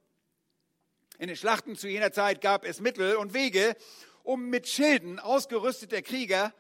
In 1.19 1.27
den 1.27 1.37
Schlachten 1.37 1.77
zu 1.77 1.87
jener 1.87 2.13
Zeit 2.13 2.41
gab 2.41 2.65
es 2.65 2.81
Mittel 2.81 3.17
und 3.17 3.35
Wege, 3.35 3.77
um 4.23 4.49
mit 4.49 4.69
Schilden 4.69 5.19
ausgerüsteter 5.19 6.01
Krieger 6.01 6.55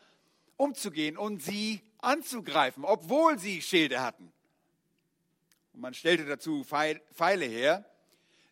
umzugehen 0.59 1.17
und 1.17 1.43
sie 1.43 1.81
anzugreifen, 1.97 2.85
obwohl 2.85 3.39
sie 3.39 3.63
Schilde 3.63 4.03
hatten. 4.03 4.35
Und 5.73 5.81
man 5.81 5.95
stellte 5.95 6.25
dazu 6.25 6.65
Pfeile 6.65 7.47
her, 7.47 7.85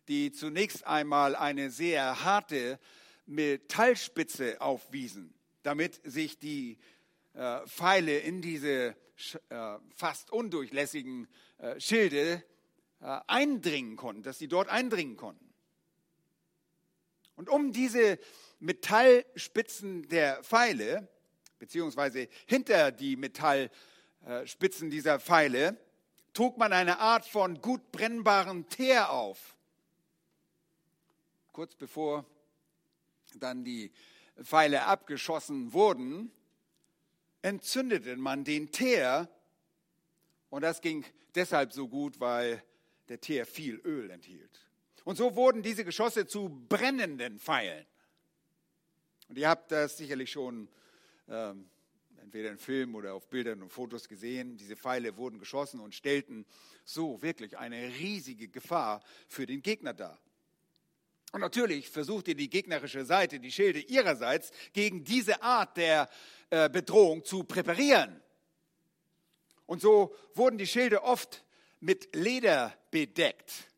die 0.07 0.31
zunächst 0.31 0.85
einmal 0.85 1.35
eine 1.35 1.69
sehr 1.69 2.23
harte 2.23 2.79
Metallspitze 3.25 4.59
aufwiesen, 4.59 5.33
damit 5.63 6.01
sich 6.03 6.39
die 6.39 6.77
äh, 7.33 7.65
Pfeile 7.67 8.19
in 8.19 8.41
diese 8.41 8.95
äh, 9.49 9.77
fast 9.95 10.31
undurchlässigen 10.31 11.27
äh, 11.57 11.79
Schilde 11.79 12.43
eindringen 13.25 13.95
konnten, 13.95 14.21
dass 14.21 14.37
sie 14.37 14.47
dort 14.47 14.69
eindringen 14.69 15.17
konnten. 15.17 15.51
Und 17.35 17.49
um 17.49 17.71
diese 17.73 18.19
Metallspitzen 18.59 20.07
der 20.07 20.43
Pfeile, 20.43 21.09
beziehungsweise 21.57 22.27
hinter 22.45 22.91
die 22.91 23.15
Metallspitzen 23.15 24.91
dieser 24.91 25.19
Pfeile, 25.19 25.79
trug 26.33 26.57
man 26.57 26.73
eine 26.73 26.99
Art 26.99 27.25
von 27.25 27.61
gut 27.61 27.91
brennbaren 27.91 28.67
Teer 28.69 29.11
auf. 29.11 29.55
Kurz 31.51 31.75
bevor 31.75 32.25
dann 33.35 33.63
die 33.63 33.91
Pfeile 34.41 34.85
abgeschossen 34.85 35.73
wurden, 35.73 36.31
entzündete 37.41 38.15
man 38.17 38.43
den 38.43 38.71
Teer 38.71 39.29
Und 40.49 40.61
das 40.61 40.81
ging 40.81 41.05
deshalb 41.33 41.73
so 41.73 41.87
gut, 41.87 42.19
weil 42.19 42.61
der 43.07 43.19
Teer 43.19 43.45
viel 43.45 43.75
Öl 43.85 44.09
enthielt. 44.11 44.67
Und 45.03 45.15
so 45.15 45.35
wurden 45.35 45.63
diese 45.63 45.83
Geschosse 45.83 46.27
zu 46.27 46.49
brennenden 46.69 47.39
Pfeilen. 47.39 47.85
Und 49.29 49.37
ihr 49.37 49.49
habt 49.49 49.71
das 49.71 49.97
sicherlich 49.97 50.31
schon 50.31 50.67
ähm, 51.29 51.69
entweder 52.21 52.49
in 52.49 52.57
Filmen 52.57 52.95
oder 52.95 53.13
auf 53.13 53.29
Bildern 53.29 53.61
und 53.61 53.71
Fotos 53.71 54.07
gesehen. 54.07 54.57
Diese 54.57 54.75
Pfeile 54.75 55.17
wurden 55.17 55.39
geschossen 55.39 55.79
und 55.79 55.95
stellten 55.95 56.45
so 56.83 57.21
wirklich 57.21 57.57
eine 57.57 57.87
riesige 57.99 58.47
Gefahr 58.47 59.03
für 59.27 59.45
den 59.45 59.61
Gegner 59.61 59.93
dar. 59.93 60.19
Und 61.31 61.41
natürlich 61.41 61.89
versuchte 61.89 62.35
die 62.35 62.49
gegnerische 62.49 63.05
Seite, 63.05 63.39
die 63.39 63.51
Schilde 63.51 63.79
ihrerseits, 63.79 64.51
gegen 64.73 65.03
diese 65.03 65.41
Art 65.41 65.77
der 65.77 66.09
äh, 66.49 66.69
Bedrohung 66.69 67.23
zu 67.23 67.43
präparieren. 67.43 68.21
Und 69.65 69.81
so 69.81 70.13
wurden 70.33 70.57
die 70.57 70.67
Schilde 70.67 71.03
oft 71.03 71.45
mit 71.79 72.13
Leder 72.15 72.77
bedeckt. 72.91 73.69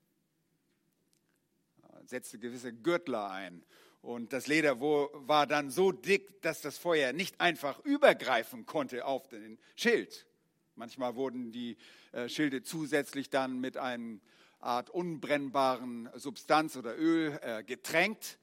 Man 1.92 2.08
setzte 2.08 2.40
gewisse 2.40 2.74
Gürtler 2.74 3.30
ein. 3.30 3.64
Und 4.04 4.34
das 4.34 4.48
Leder 4.48 4.82
war 4.82 5.48
dann 5.48 5.70
so 5.70 5.94
dick, 5.94 6.42
dass 6.42 6.60
das 6.60 6.78
Feuer 6.78 7.14
nicht 7.14 7.40
einfach 7.40 7.80
übergreifen 7.86 8.66
konnte 8.66 9.06
auf 9.06 9.30
den 9.30 9.58
Schild. 9.78 10.28
Manchmal 10.76 11.16
wurden 11.16 11.54
die 11.54 11.78
äh, 12.12 12.28
Schilde 12.28 12.64
zusätzlich 12.64 13.30
dann 13.30 13.62
mit 13.62 13.78
einer 13.78 14.20
Art 14.60 14.90
unbrennbaren 14.90 16.10
Substanz 16.16 16.76
oder 16.76 16.98
Öl 17.00 17.40
äh, 17.44 17.64
getränkt, 17.64 18.40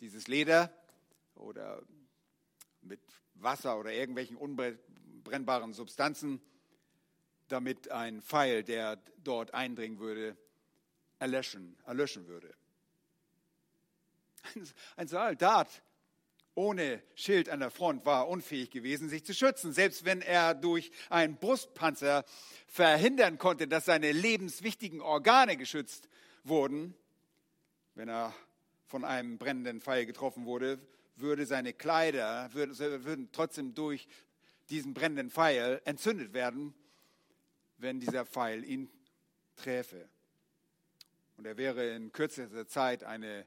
dieses 0.00 0.26
Leder, 0.26 0.74
oder 1.36 1.82
mit 2.82 3.00
Wasser 3.34 3.78
oder 3.78 3.92
irgendwelchen 3.92 4.36
unbrennbaren 4.36 5.72
Substanzen 5.72 6.42
damit 7.46 7.92
ein 7.92 8.22
Pfeil, 8.22 8.64
der 8.64 9.00
dort 9.22 9.54
eindringen 9.54 10.00
würde, 10.00 10.36
erlöschen, 11.20 11.76
erlöschen 11.86 12.26
würde. 12.26 12.52
Ein 14.96 15.08
Soldat 15.08 15.82
ohne 16.54 17.02
Schild 17.14 17.48
an 17.48 17.60
der 17.60 17.70
Front 17.70 18.04
war 18.04 18.28
unfähig 18.28 18.70
gewesen, 18.70 19.08
sich 19.08 19.24
zu 19.24 19.32
schützen, 19.32 19.72
selbst 19.72 20.04
wenn 20.04 20.20
er 20.20 20.54
durch 20.54 20.90
einen 21.08 21.36
Brustpanzer 21.36 22.24
verhindern 22.66 23.38
konnte, 23.38 23.68
dass 23.68 23.84
seine 23.84 24.12
lebenswichtigen 24.12 25.00
Organe 25.00 25.56
geschützt 25.56 26.08
wurden. 26.44 26.94
Wenn 27.94 28.08
er 28.08 28.34
von 28.86 29.04
einem 29.04 29.38
brennenden 29.38 29.80
Pfeil 29.80 30.06
getroffen 30.06 30.44
wurde, 30.44 30.78
würde 31.16 31.46
seine 31.46 31.72
Kleider 31.72 32.50
würden 32.52 33.28
trotzdem 33.32 33.74
durch 33.74 34.08
diesen 34.70 34.94
brennenden 34.94 35.30
Pfeil 35.30 35.80
entzündet 35.84 36.32
werden 36.32 36.74
wenn 37.80 38.00
dieser 38.00 38.26
Pfeil 38.26 38.64
ihn 38.64 38.90
träfe. 39.56 40.08
Und 41.36 41.46
er 41.46 41.56
wäre 41.56 41.94
in 41.94 42.12
kürzester 42.12 42.66
Zeit 42.66 43.04
eine 43.04 43.46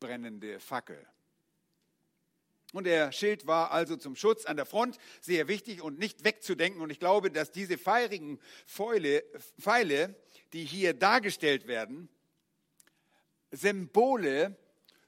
brennende 0.00 0.60
Fackel. 0.60 1.06
Und 2.72 2.84
der 2.84 3.12
Schild 3.12 3.46
war 3.46 3.70
also 3.70 3.96
zum 3.96 4.16
Schutz 4.16 4.44
an 4.44 4.56
der 4.56 4.66
Front 4.66 4.98
sehr 5.20 5.48
wichtig 5.48 5.82
und 5.82 5.98
nicht 5.98 6.24
wegzudenken. 6.24 6.82
Und 6.82 6.90
ich 6.90 6.98
glaube, 6.98 7.30
dass 7.30 7.52
diese 7.52 7.78
feurigen 7.78 8.40
Pfeile, 8.66 9.24
Pfeile 9.58 10.14
die 10.52 10.64
hier 10.64 10.94
dargestellt 10.94 11.66
werden, 11.66 12.08
Symbole 13.50 14.56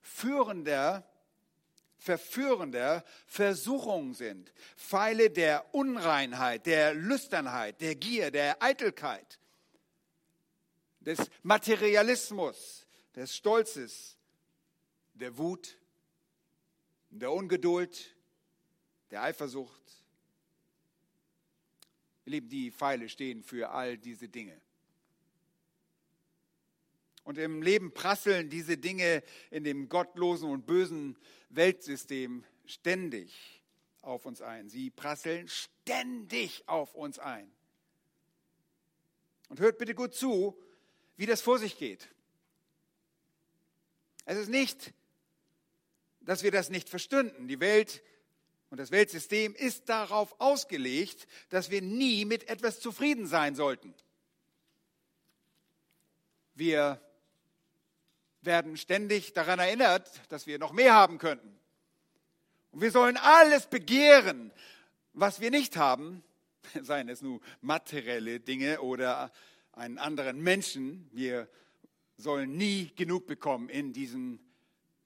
führender 0.01 1.05
verführender 1.99 3.05
Versuchungen 3.27 4.15
sind. 4.15 4.53
Pfeile 4.77 5.31
der 5.31 5.75
Unreinheit, 5.75 6.67
der 6.67 6.95
Lüsternheit, 6.95 7.81
der 7.81 7.97
Gier, 7.97 8.31
der 8.31 8.63
Eitelkeit, 8.63 9.39
des 11.01 11.19
Materialismus, 11.43 12.87
des 13.17 13.35
Stolzes, 13.35 14.18
der 15.19 15.37
Wut, 15.37 15.79
der 17.11 17.33
Ungeduld, 17.33 18.15
der 19.11 19.23
Eifersucht. 19.23 19.83
Ihr 22.25 22.33
Lieben, 22.33 22.49
die 22.49 22.71
Pfeile 22.71 23.09
stehen 23.09 23.43
für 23.43 23.71
all 23.71 23.99
diese 23.99 24.29
Dinge. 24.29 24.61
Und 27.25 27.37
im 27.37 27.63
Leben 27.63 27.93
prasseln 27.93 28.49
diese 28.49 28.79
Dinge 28.79 29.23
in 29.51 29.65
dem 29.65 29.89
gottlosen 29.89 30.51
und 30.51 30.67
bösen 30.67 31.19
Weltsystem 31.51 32.45
ständig 32.65 33.63
auf 34.01 34.25
uns 34.25 34.41
ein. 34.41 34.69
Sie 34.69 34.91
prasseln 34.91 35.49
ständig 35.49 36.67
auf 36.67 36.95
uns 36.95 37.19
ein. 37.19 37.51
Und 39.49 39.61
hört 39.61 39.79
bitte 39.79 39.95
gut 39.95 40.15
zu, 40.15 40.59
wie 41.17 41.27
das 41.27 41.41
vor 41.41 41.59
sich 41.59 41.77
geht. 41.77 42.09
Es 44.25 44.39
ist 44.39 44.49
nicht, 44.49 44.93
dass 46.29 46.43
wir 46.43 46.51
das 46.51 46.69
nicht 46.69 46.91
verstünden. 46.91 47.49
Die 47.49 47.59
Welt 47.59 48.03
und 48.69 48.79
das 48.79 48.91
Weltsystem 48.91 49.55
ist 49.55 49.89
darauf 49.89 50.39
ausgelegt, 50.39 51.27
dass 51.49 51.71
wir 51.71 51.81
nie 51.81 52.27
mit 52.27 52.51
etwas 52.51 52.81
zufrieden 52.81 53.27
sein 53.27 53.55
sollten. 53.55 53.95
Wir 56.55 57.01
werden 58.43 58.77
ständig 58.77 59.33
daran 59.33 59.59
erinnert, 59.59 60.21
dass 60.29 60.47
wir 60.47 60.59
noch 60.59 60.75
mehr 60.75 60.93
haben 60.93 61.17
könnten. 61.17 61.59
Und 62.73 62.83
wir 62.83 62.91
sollen 62.91 63.17
alles 63.17 63.67
begehren, 63.67 64.53
was 65.15 65.41
wir 65.41 65.51
nicht 65.51 65.79
haben, 65.79 66.23
seien 66.83 67.09
es 67.09 67.23
nur 67.23 67.41
materielle 67.63 68.39
Dinge 68.39 68.83
oder 68.83 69.33
einen 69.73 69.97
anderen 69.97 70.43
Menschen. 70.43 71.09
Wir 71.11 71.49
sollen 72.19 72.55
nie 72.55 72.93
genug 72.97 73.27
bekommen 73.27 73.71
in 73.71 73.95
diesem 73.95 74.41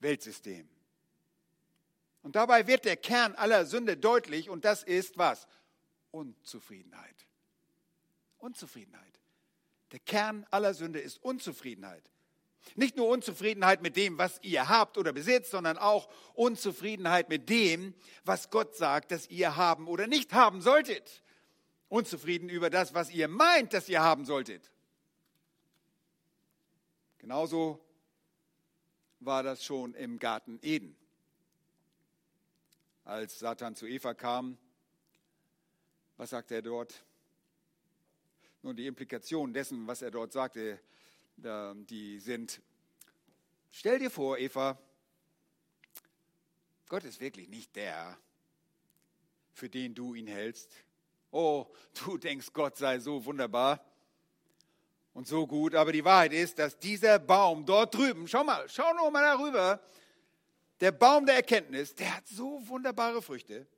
Weltsystem. 0.00 0.71
Und 2.22 2.37
dabei 2.37 2.66
wird 2.66 2.85
der 2.85 2.96
Kern 2.96 3.35
aller 3.35 3.66
Sünde 3.66 3.96
deutlich 3.96 4.48
und 4.48 4.64
das 4.64 4.82
ist 4.82 5.18
was? 5.18 5.46
Unzufriedenheit. 6.12 7.26
Unzufriedenheit. 8.38 9.20
Der 9.90 9.98
Kern 9.98 10.46
aller 10.50 10.74
Sünde 10.74 11.00
ist 11.00 11.22
Unzufriedenheit. 11.22 12.02
Nicht 12.76 12.96
nur 12.96 13.08
Unzufriedenheit 13.08 13.82
mit 13.82 13.96
dem, 13.96 14.18
was 14.18 14.38
ihr 14.42 14.68
habt 14.68 14.96
oder 14.96 15.12
besitzt, 15.12 15.50
sondern 15.50 15.78
auch 15.78 16.08
Unzufriedenheit 16.35 17.28
mit 17.28 17.48
dem, 17.48 17.94
was 18.24 18.50
Gott 18.50 18.76
sagt, 18.76 19.11
dass 19.11 19.28
ihr 19.28 19.56
haben 19.56 19.88
oder 19.88 20.06
nicht 20.06 20.32
haben 20.32 20.61
solltet. 20.62 21.22
Unzufrieden 21.88 22.48
über 22.48 22.70
das, 22.70 22.94
was 22.94 23.11
ihr 23.11 23.26
meint, 23.26 23.74
dass 23.74 23.88
ihr 23.88 24.00
haben 24.00 24.24
solltet. 24.24 24.70
Genauso 27.18 27.85
war 29.20 29.42
das 29.42 29.64
schon 29.64 29.94
im 29.94 30.18
Garten 30.18 30.58
Eden. 30.62 30.96
Als 33.05 33.41
Satan 33.41 33.75
zu 33.75 33.87
Eva 33.87 34.15
kam, 34.15 34.57
was 36.17 36.31
sagte 36.31 36.55
er 36.55 36.62
dort? 36.62 37.05
Nun, 38.62 38.77
die 38.77 38.87
Implikation 38.87 39.53
dessen, 39.53 39.88
was 39.88 40.03
er 40.03 40.12
dort 40.12 40.33
sagte, 40.33 40.81
die 41.37 42.21
sind, 42.21 42.62
stell 43.73 43.99
dir 43.99 44.11
vor, 44.11 44.38
Eva, 44.38 44.79
Gott 46.88 47.03
ist 47.03 47.21
wirklich 47.21 47.49
nicht 47.49 47.75
der, 47.75 48.17
für 49.53 49.69
den 49.69 49.97
du 49.97 50.15
ihn 50.15 50.29
hältst. 50.29 50.73
Oh, 51.33 51.67
du 52.05 52.19
denkst, 52.19 52.53
Gott 52.53 52.77
sei 52.77 53.01
so 53.01 53.25
wunderbar 53.25 53.85
und 55.12 55.27
so 55.27 55.45
gut, 55.47 55.75
aber 55.75 55.91
die 55.91 56.05
Wahrheit 56.05 56.33
ist, 56.33 56.59
dass 56.61 56.79
dieser 56.79 57.19
Baum 57.19 57.67
dort 57.67 57.95
drüben, 57.95 58.29
schau 58.29 58.45
mal, 58.45 58.69
schau 58.69 58.95
nur 58.95 59.11
mal 59.11 59.23
darüber, 59.23 59.81
der 60.83 60.90
Baum 60.90 61.27
der 61.27 61.37
Erkenntnis, 61.37 61.95
der 61.95 62.16
hat 62.16 62.27
so 62.27 62.61
wunderbare 62.66 63.23
Früchte, 63.23 63.68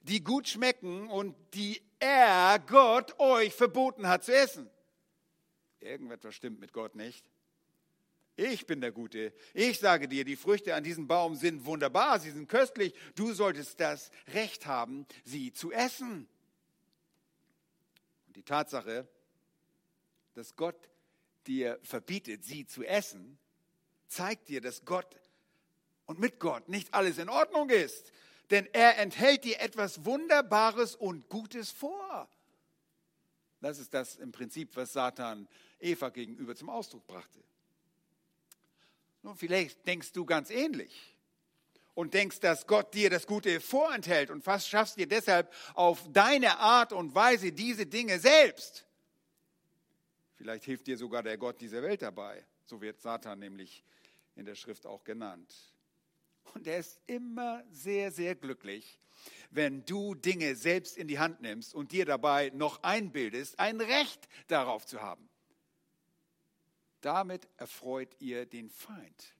die 0.00 0.24
gut 0.24 0.48
schmecken 0.48 1.10
und 1.10 1.36
die 1.52 1.82
er, 1.98 2.58
Gott, 2.66 3.20
euch 3.20 3.52
verboten 3.52 4.08
hat 4.08 4.24
zu 4.24 4.34
essen. 4.34 4.70
Irgendetwas 5.78 6.34
stimmt 6.34 6.58
mit 6.58 6.72
Gott 6.72 6.94
nicht. 6.94 7.30
Ich 8.34 8.66
bin 8.66 8.80
der 8.80 8.92
Gute. 8.92 9.34
Ich 9.52 9.78
sage 9.78 10.08
dir, 10.08 10.24
die 10.24 10.36
Früchte 10.36 10.74
an 10.74 10.82
diesem 10.82 11.06
Baum 11.06 11.34
sind 11.34 11.66
wunderbar, 11.66 12.18
sie 12.18 12.30
sind 12.30 12.48
köstlich. 12.48 12.94
Du 13.14 13.34
solltest 13.34 13.78
das 13.78 14.10
Recht 14.28 14.64
haben, 14.64 15.06
sie 15.24 15.52
zu 15.52 15.70
essen. 15.70 16.26
Und 18.26 18.36
die 18.36 18.42
Tatsache, 18.42 19.06
dass 20.32 20.56
Gott 20.56 20.88
dir 21.46 21.78
verbietet, 21.82 22.42
sie 22.42 22.64
zu 22.64 22.84
essen, 22.84 23.38
zeigt 24.08 24.48
dir, 24.48 24.62
dass 24.62 24.86
Gott 24.86 25.14
und 26.12 26.20
mit 26.20 26.38
Gott 26.38 26.68
nicht 26.68 26.92
alles 26.92 27.16
in 27.16 27.30
Ordnung 27.30 27.70
ist. 27.70 28.12
Denn 28.50 28.68
er 28.74 28.98
enthält 28.98 29.44
dir 29.44 29.58
etwas 29.60 30.04
Wunderbares 30.04 30.94
und 30.94 31.28
Gutes 31.30 31.70
vor. 31.70 32.28
Das 33.62 33.78
ist 33.78 33.94
das 33.94 34.16
im 34.16 34.30
Prinzip, 34.30 34.76
was 34.76 34.92
Satan 34.92 35.48
Eva 35.80 36.10
gegenüber 36.10 36.54
zum 36.54 36.68
Ausdruck 36.68 37.06
brachte. 37.06 37.42
Nun, 39.22 39.36
vielleicht 39.36 39.86
denkst 39.86 40.12
du 40.12 40.26
ganz 40.26 40.50
ähnlich. 40.50 41.16
und 41.94 42.14
denkst, 42.14 42.40
dass 42.40 42.66
Gott 42.66 42.94
dir 42.94 43.10
das 43.10 43.26
Gute 43.26 43.60
vorenthält 43.60 44.30
und 44.30 44.42
fast 44.42 44.68
schaffst 44.68 44.96
dir 44.96 45.06
deshalb 45.06 45.52
auf 45.74 46.10
deine 46.12 46.58
Art 46.58 46.92
und 46.92 47.14
Weise 47.14 47.52
diese 47.52 47.86
Dinge 47.86 48.18
selbst. 48.18 48.86
Vielleicht 50.36 50.64
hilft 50.64 50.86
dir 50.86 50.96
sogar 50.96 51.22
der 51.22 51.36
Gott 51.36 51.60
dieser 51.60 51.82
Welt 51.82 52.02
dabei. 52.02 52.44
So 52.64 52.80
wird 52.80 53.00
Satan 53.00 53.38
nämlich 53.38 53.84
in 54.34 54.46
der 54.46 54.54
Schrift 54.54 54.86
auch 54.86 55.04
genannt. 55.04 55.54
Und 56.54 56.66
er 56.66 56.78
ist 56.78 57.00
immer 57.06 57.64
sehr, 57.70 58.12
sehr 58.12 58.34
glücklich, 58.34 58.98
wenn 59.50 59.84
du 59.84 60.14
Dinge 60.14 60.54
selbst 60.56 60.96
in 60.96 61.08
die 61.08 61.18
Hand 61.18 61.40
nimmst 61.40 61.74
und 61.74 61.92
dir 61.92 62.04
dabei 62.04 62.50
noch 62.50 62.82
einbildest, 62.82 63.58
ein 63.58 63.80
Recht 63.80 64.28
darauf 64.48 64.86
zu 64.86 65.00
haben. 65.00 65.28
Damit 67.00 67.48
erfreut 67.56 68.14
ihr 68.20 68.46
den 68.46 68.70
Feind. 68.70 69.34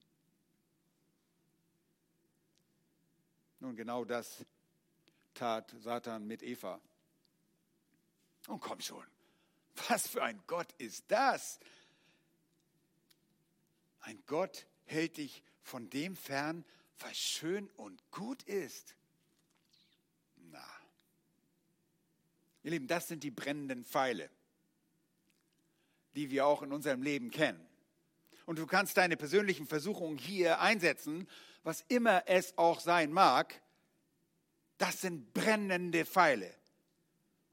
Nun, 3.59 3.75
genau 3.75 4.03
das 4.03 4.45
tat 5.33 5.73
Satan 5.79 6.27
mit 6.27 6.43
Eva. 6.43 6.81
Und 8.47 8.59
komm 8.59 8.81
schon, 8.81 9.05
was 9.87 10.07
für 10.07 10.21
ein 10.21 10.41
Gott 10.47 10.73
ist 10.77 11.05
das? 11.07 11.59
Ein 14.01 14.21
Gott 14.25 14.67
hält 14.83 15.15
dich 15.15 15.43
von 15.61 15.89
dem 15.89 16.17
fern, 16.17 16.65
was 16.99 17.17
schön 17.17 17.69
und 17.71 17.99
gut 18.11 18.43
ist. 18.43 18.95
Na, 20.35 20.65
ihr 22.63 22.71
Lieben, 22.71 22.87
das 22.87 23.07
sind 23.07 23.23
die 23.23 23.31
brennenden 23.31 23.83
Pfeile, 23.83 24.29
die 26.15 26.29
wir 26.29 26.45
auch 26.45 26.61
in 26.61 26.71
unserem 26.71 27.01
Leben 27.01 27.31
kennen. 27.31 27.65
Und 28.45 28.59
du 28.59 28.67
kannst 28.67 28.97
deine 28.97 29.17
persönlichen 29.17 29.67
Versuchungen 29.67 30.17
hier 30.17 30.59
einsetzen, 30.59 31.29
was 31.63 31.81
immer 31.87 32.23
es 32.27 32.57
auch 32.57 32.79
sein 32.79 33.11
mag. 33.11 33.61
Das 34.77 35.01
sind 35.01 35.33
brennende 35.33 36.05
Pfeile. 36.05 36.53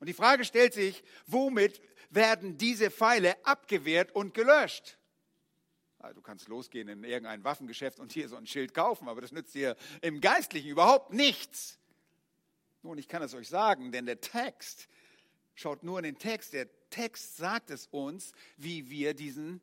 Und 0.01 0.09
die 0.09 0.15
Frage 0.15 0.45
stellt 0.45 0.75
sich, 0.75 1.05
womit 1.27 1.81
werden 2.09 2.59
diese 2.59 2.91
Pfeile 2.91 3.45
abgewehrt 3.45 4.13
und 4.13 4.35
gelöscht? 4.35 4.99
Also 6.01 6.15
du 6.15 6.23
kannst 6.23 6.49
losgehen 6.49 6.89
in 6.89 7.05
irgendein 7.05 7.45
Waffengeschäft 7.45 8.01
und 8.01 8.11
hier 8.11 8.29
so 8.29 8.37
ein 8.37 8.47
Schild 8.47 8.73
kaufen, 8.73 9.07
aber 9.07 9.21
das 9.21 9.33
nützt 9.33 9.55
dir 9.55 9.77
im 10.01 10.21
Geistlichen 10.21 10.71
überhaupt 10.71 11.13
nichts. 11.13 11.79
Nun, 12.83 12.97
ich 12.97 13.07
kann 13.07 13.23
es 13.23 13.35
euch 13.35 13.49
sagen, 13.49 13.93
denn 13.93 14.07
der 14.07 14.21
Text, 14.21 14.89
schaut 15.55 15.83
nur 15.83 15.99
in 15.99 16.05
den 16.05 16.19
Text, 16.19 16.55
der 16.55 16.69
Text 16.89 17.37
sagt 17.37 17.71
es 17.71 17.87
uns, 17.87 18.33
wie 18.57 18.89
wir 18.89 19.13
diesen 19.13 19.61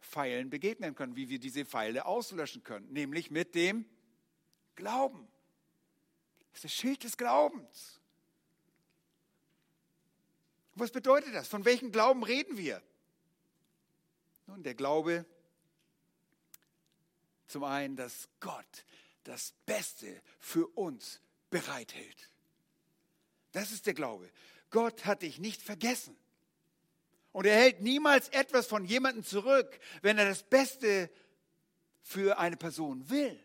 Pfeilen 0.00 0.50
begegnen 0.50 0.96
können, 0.96 1.14
wie 1.14 1.28
wir 1.28 1.38
diese 1.38 1.64
Pfeile 1.64 2.06
auslöschen 2.06 2.64
können, 2.64 2.92
nämlich 2.92 3.30
mit 3.30 3.54
dem 3.54 3.84
Glauben. 4.74 5.28
Das 6.50 6.58
ist 6.58 6.64
das 6.64 6.72
Schild 6.72 7.04
des 7.04 7.16
Glaubens. 7.16 8.00
Was 10.74 10.90
bedeutet 10.90 11.32
das? 11.34 11.46
Von 11.46 11.64
welchem 11.64 11.92
Glauben 11.92 12.24
reden 12.24 12.56
wir? 12.56 12.82
Nun, 14.46 14.62
der 14.62 14.74
Glaube 14.74 15.24
zum 17.46 17.64
einen, 17.64 17.96
dass 17.96 18.28
Gott 18.40 18.84
das 19.24 19.54
Beste 19.64 20.22
für 20.38 20.66
uns 20.76 21.20
bereithält. 21.50 22.30
Das 23.52 23.70
ist 23.70 23.86
der 23.86 23.94
Glaube. 23.94 24.28
Gott 24.70 25.06
hat 25.06 25.22
dich 25.22 25.38
nicht 25.38 25.62
vergessen. 25.62 26.16
Und 27.32 27.46
er 27.46 27.56
hält 27.56 27.80
niemals 27.80 28.28
etwas 28.30 28.66
von 28.66 28.84
jemandem 28.84 29.24
zurück, 29.24 29.78
wenn 30.02 30.18
er 30.18 30.28
das 30.28 30.42
Beste 30.42 31.10
für 32.02 32.38
eine 32.38 32.56
Person 32.56 33.08
will. 33.08 33.38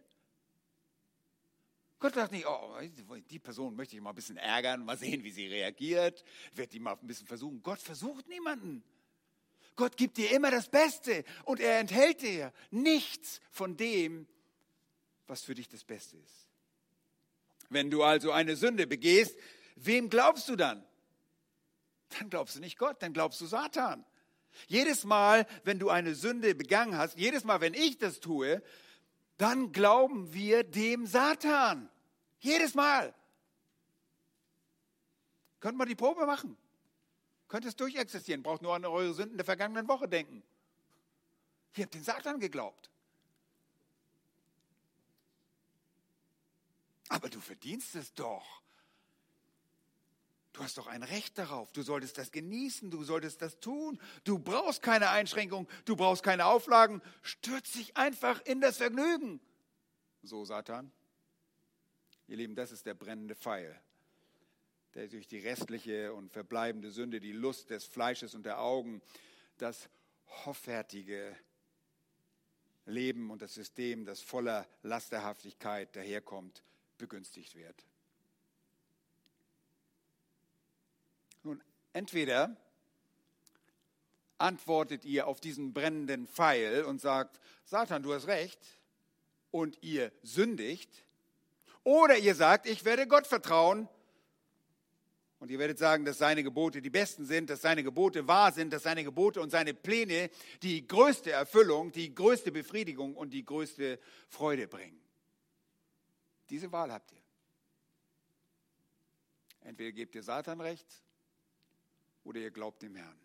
Gott 2.00 2.16
sagt 2.16 2.32
nicht, 2.32 2.46
oh, 2.46 2.78
die 3.30 3.40
Person 3.40 3.76
möchte 3.76 3.96
ich 3.96 4.02
mal 4.02 4.12
ein 4.12 4.16
bisschen 4.16 4.38
ärgern, 4.38 4.86
mal 4.86 4.98
sehen, 4.98 5.24
wie 5.24 5.32
sie 5.32 5.48
reagiert, 5.48 6.24
werde 6.54 6.72
die 6.72 6.80
mal 6.80 6.94
ein 6.94 7.08
bisschen 7.08 7.28
versuchen. 7.28 7.62
Gott 7.62 7.80
versucht 7.80 8.28
niemanden. 8.28 8.84
Gott 9.80 9.96
gibt 9.96 10.18
dir 10.18 10.30
immer 10.32 10.52
das 10.52 10.68
Beste 10.68 11.24
und 11.46 11.62
er 11.62 11.80
enthält 11.80 12.22
dir 12.22 12.52
nichts 12.70 13.40
von 13.50 13.78
dem, 13.78 14.28
was 15.26 15.44
für 15.46 15.56
dich 15.56 15.70
das 15.70 15.86
Beste 15.86 16.18
ist. 16.18 16.50
Wenn 17.70 17.90
du 17.90 18.04
also 18.04 18.34
eine 18.34 18.58
Sünde 18.58 18.88
begehst, 18.88 19.38
wem 19.78 20.10
glaubst 20.10 20.50
du 20.50 20.58
dann? 20.58 20.86
Dann 22.10 22.30
glaubst 22.30 22.58
du 22.58 22.60
nicht 22.60 22.78
Gott, 22.78 23.02
dann 23.02 23.14
glaubst 23.14 23.40
du 23.40 23.46
Satan. 23.46 24.04
Jedes 24.68 25.06
Mal, 25.06 25.48
wenn 25.64 25.80
du 25.80 25.90
eine 25.90 26.14
Sünde 26.14 26.56
begangen 26.56 26.98
hast, 26.98 27.18
jedes 27.18 27.46
Mal, 27.46 27.62
wenn 27.62 27.74
ich 27.74 27.98
das 27.98 28.20
tue, 28.20 28.62
dann 29.38 29.72
glauben 29.72 30.34
wir 30.34 30.66
dem 30.66 31.06
Satan. 31.06 31.90
Jedes 32.42 32.76
Mal. 32.76 33.16
Können 35.62 35.78
wir 35.78 35.86
die 35.86 35.96
Probe 35.96 36.26
machen? 36.26 36.58
Könnt 37.50 37.66
es 37.66 37.76
durchexistieren. 37.76 38.44
Braucht 38.44 38.62
nur 38.62 38.74
an 38.74 38.86
eure 38.86 39.14
Sünden 39.14 39.38
der 39.38 39.46
vergangenen 39.46 39.88
Woche 39.88 40.08
denken. 40.08 40.44
Ihr 41.76 41.84
habt 41.84 41.94
den 41.94 42.04
Satan 42.04 42.40
geglaubt. 42.40 42.90
Aber 47.10 47.30
du 47.30 47.42
verdienst 47.42 47.96
es 47.96 48.14
doch. 48.14 48.62
Du 50.54 50.64
hast 50.64 50.78
doch 50.78 50.88
ein 50.88 51.04
Recht 51.04 51.38
darauf. 51.38 51.72
Du 51.72 51.82
solltest 51.82 52.18
das 52.20 52.32
genießen. 52.32 52.92
Du 52.92 53.04
solltest 53.04 53.42
das 53.42 53.60
tun. 53.60 54.00
Du 54.24 54.38
brauchst 54.38 54.84
keine 54.84 55.10
Einschränkung. 55.10 55.68
Du 55.86 55.96
brauchst 55.96 56.22
keine 56.22 56.46
Auflagen. 56.46 57.02
Stürz 57.24 57.72
dich 57.72 57.98
einfach 57.98 58.42
in 58.42 58.62
das 58.62 58.78
Vergnügen. 58.78 59.40
So, 60.22 60.46
Satan. 60.46 60.92
Ihr 62.28 62.38
Lieben, 62.38 62.56
das 62.56 62.72
ist 62.72 62.86
der 62.86 62.94
brennende 62.94 63.36
Pfeil 63.36 63.82
der 64.96 65.08
durch 65.08 65.28
die 65.28 65.40
restliche 65.40 66.14
und 66.14 66.32
verbleibende 66.32 66.92
Sünde, 66.92 67.20
die 67.20 67.32
Lust 67.32 67.70
des 67.70 67.86
Fleisches 67.86 68.34
und 68.34 68.46
der 68.46 68.60
Augen, 68.60 69.02
das 69.58 69.90
hoffärtige 70.46 71.36
Leben 72.86 73.30
und 73.30 73.42
das 73.42 73.54
System, 73.54 74.06
das 74.06 74.22
voller 74.22 74.68
Lasterhaftigkeit 74.84 75.96
daherkommt, 75.96 76.64
begünstigt 76.98 77.56
wird. 77.56 77.86
Nun, 81.44 81.64
entweder 81.94 82.56
antwortet 84.38 85.06
ihr 85.06 85.28
auf 85.28 85.40
diesen 85.40 85.74
brennenden 85.74 86.28
Pfeil 86.28 86.84
und 86.84 87.00
sagt, 87.00 87.40
Satan, 87.66 88.04
du 88.04 88.14
hast 88.14 88.28
recht, 88.28 88.60
und 89.52 89.82
ihr 89.82 90.12
sündigt, 90.22 91.04
oder 91.84 92.18
ihr 92.18 92.36
sagt, 92.36 92.68
ich 92.68 92.86
werde 92.86 93.08
Gott 93.08 93.26
vertrauen 93.26 93.90
und 95.40 95.50
ihr 95.52 95.60
werdet 95.60 95.80
sagen, 95.80 96.04
dass 96.04 96.18
seine 96.18 96.44
Gebote 96.44 96.82
die 96.82 96.90
besten 96.90 97.26
sind, 97.26 97.50
dass 97.50 97.62
seine 97.62 97.82
Gebote 97.82 98.28
wahr 98.28 98.52
sind, 98.52 98.74
dass 98.74 98.84
seine 98.84 99.06
Gebote 99.06 99.42
und 99.42 99.50
seine 99.50 99.74
Pläne 99.74 100.30
die 100.62 100.86
größte 100.86 101.32
Erfüllung, 101.32 101.94
die 101.94 102.14
größte 102.14 102.52
Befriedigung 102.52 103.16
und 103.16 103.32
die 103.32 103.46
größte 103.46 104.00
Freude 104.28 104.68
bringen. 104.68 105.00
Diese 106.50 106.72
Wahl 106.72 106.92
habt 106.92 107.12
ihr. 107.14 107.22
Entweder 109.62 109.92
gebt 109.94 110.16
ihr 110.16 110.24
Satan 110.24 110.60
recht 110.60 110.88
oder 112.24 112.40
ihr 112.40 112.52
glaubt 112.52 112.82
dem 112.82 112.96
Herrn. 112.96 113.20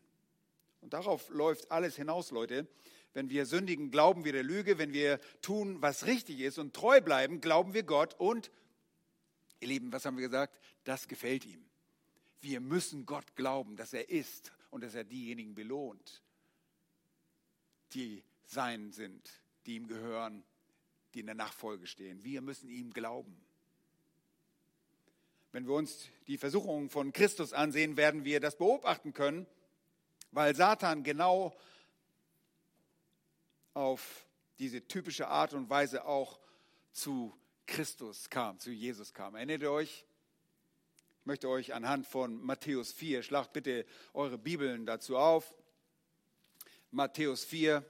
Und 0.83 0.93
darauf 0.93 1.29
läuft 1.31 1.73
alles 1.73 1.97
hinaus, 1.97 2.31
Leute. 2.31 2.69
Wenn 3.13 3.31
wir 3.31 3.47
sündigen, 3.47 3.91
glauben 3.91 4.25
wir 4.25 4.33
der 4.33 4.43
Lüge. 4.43 4.79
Wenn 4.79 4.93
wir 4.93 5.19
tun, 5.41 5.81
was 5.81 6.07
richtig 6.07 6.41
ist 6.41 6.59
und 6.59 6.75
treu 6.75 7.01
bleiben, 7.01 7.41
glauben 7.41 7.75
wir 7.75 7.83
Gott. 7.83 8.15
Und, 8.19 8.51
ihr 9.61 9.69
Lieben, 9.69 9.93
was 9.93 10.05
haben 10.05 10.17
wir 10.17 10.29
gesagt? 10.29 10.61
Das 10.85 11.09
gefällt 11.09 11.47
ihm. 11.47 11.64
Wir 12.45 12.61
müssen 12.61 13.07
Gott 13.07 13.37
glauben, 13.37 13.75
dass 13.75 13.95
er 13.95 14.11
ist 14.11 14.53
und 14.69 14.85
dass 14.85 14.95
er 14.95 15.05
diejenigen 15.05 15.55
belohnt, 15.55 16.23
die 17.95 18.23
sein 18.45 18.93
sind, 18.93 19.31
die 19.65 19.77
ihm 19.77 19.87
gehören, 19.87 20.45
die 21.15 21.21
in 21.21 21.27
der 21.27 21.35
Nachfolge 21.35 21.87
stehen. 21.87 22.23
Wir 22.23 22.43
müssen 22.43 22.69
ihm 22.69 22.93
glauben. 22.93 23.35
Wenn 25.53 25.67
wir 25.67 25.73
uns 25.73 26.11
die 26.27 26.37
Versuchungen 26.37 26.91
von 26.91 27.15
Christus 27.15 27.55
ansehen, 27.55 27.97
werden 27.97 28.27
wir 28.27 28.41
das 28.41 28.59
beobachten 28.59 29.15
können, 29.15 29.47
weil 30.31 30.55
Satan 30.55 31.03
genau 31.03 31.57
auf 33.73 34.27
diese 34.59 34.87
typische 34.87 35.29
Art 35.29 35.55
und 35.55 35.71
Weise 35.71 36.05
auch 36.05 36.39
zu 36.93 37.35
Christus 37.65 38.29
kam, 38.29 38.59
zu 38.59 38.71
Jesus 38.71 39.15
kam. 39.15 39.35
Erinnert 39.35 39.63
ihr 39.63 39.73
euch? 39.73 40.05
Ich 41.25 41.27
möchte 41.27 41.49
euch 41.49 41.73
anhand 41.73 42.07
von 42.07 42.45
Matthäus 42.45 42.93
4, 42.93 43.23
schlagt 43.23 43.55
bitte 43.55 43.87
eure 44.13 44.37
Bibeln 44.37 44.85
dazu 44.85 45.17
auf. 45.17 45.55
Matthäus 46.91 47.47
4, 47.47 47.83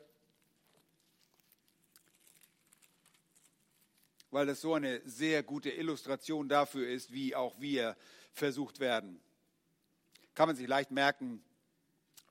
weil 4.31 4.47
das 4.47 4.61
so 4.61 4.75
eine 4.75 5.03
sehr 5.05 5.43
gute 5.43 5.71
Illustration 5.71 6.49
dafür 6.49 6.89
ist, 6.89 7.13
wie 7.13 7.35
auch 7.35 7.59
wir 7.59 7.97
versucht 8.33 8.79
werden. 8.79 9.21
Kann 10.35 10.49
man 10.49 10.55
sich 10.55 10.69
leicht 10.69 10.93
merken, 10.93 11.43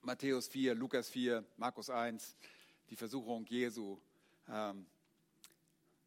Matthäus 0.03 0.47
4, 0.47 0.73
Lukas 0.73 1.09
4, 1.09 1.43
Markus 1.57 1.89
1, 1.89 2.37
die 2.89 2.95
Versuchung 2.95 3.45
Jesu. 3.47 3.99
Ähm, 4.47 4.85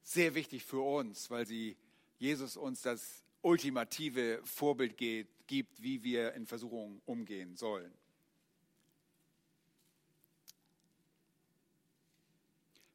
sehr 0.03 0.35
wichtig 0.35 0.65
für 0.65 0.81
uns, 0.81 1.29
weil 1.29 1.47
sie 1.47 1.77
Jesus 2.19 2.57
uns 2.57 2.81
das 2.81 3.26
ultimative 3.47 4.41
Vorbild 4.43 4.97
gibt, 4.97 5.81
wie 5.81 6.03
wir 6.03 6.35
in 6.35 6.47
Versuchungen 6.47 7.01
umgehen 7.07 7.55
sollen. 7.55 7.95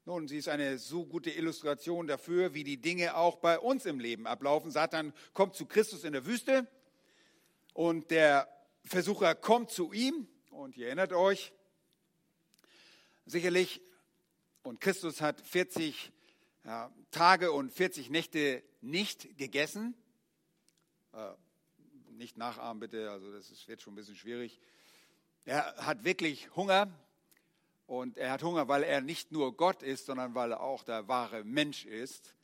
Nun, 0.04 0.28
sie 0.28 0.36
ist 0.36 0.50
eine 0.50 0.78
so 0.78 1.06
gute 1.06 1.32
Illustration 1.32 2.06
dafür, 2.06 2.54
wie 2.54 2.66
die 2.66 2.82
Dinge 2.82 3.16
auch 3.16 3.38
bei 3.38 3.58
uns 3.58 3.86
im 3.86 4.02
Leben 4.02 4.28
ablaufen. 4.28 4.72
Satan 4.72 5.14
kommt 5.32 5.56
zu 5.56 5.66
Christus 5.66 6.04
in 6.04 6.12
der 6.12 6.26
Wüste 6.26 6.68
und 7.74 8.12
der 8.12 8.50
Versucher 8.84 9.36
kommt 9.36 9.72
zu 9.72 9.94
ihm. 9.94 10.28
Und 10.50 10.76
ihr 10.76 10.88
erinnert 10.88 11.14
euch 11.14 11.54
sicherlich, 13.26 13.80
und 14.64 14.82
Christus 14.82 15.22
hat 15.22 15.40
40 15.40 16.12
ja, 16.66 16.92
Tage 17.12 17.54
und 17.54 17.72
40 17.72 18.10
Nächte 18.10 18.64
nicht 18.82 19.38
gegessen. 19.38 19.96
Äh, 21.14 21.34
nicht 22.12 22.38
nachahmen 22.38 22.80
bitte, 22.80 23.10
also 23.10 23.32
das 23.32 23.50
ist, 23.50 23.68
wird 23.68 23.82
schon 23.82 23.94
ein 23.94 23.96
bisschen 23.96 24.16
schwierig. 24.16 24.60
Er 25.46 25.76
hat 25.78 26.04
wirklich 26.04 26.56
Hunger 26.56 26.92
und 27.88 28.18
er 28.18 28.32
hat 28.32 28.44
Hunger, 28.44 28.68
weil 28.68 28.84
er 28.84 29.02
nicht 29.02 29.32
nur 29.32 29.56
Gott 29.56 29.82
ist, 29.82 30.06
sondern 30.06 30.36
weil 30.36 30.52
er 30.52 30.62
auch 30.62 30.84
der 30.84 31.08
wahre 31.08 31.44
Mensch 31.44 31.86
ist. 31.86 32.36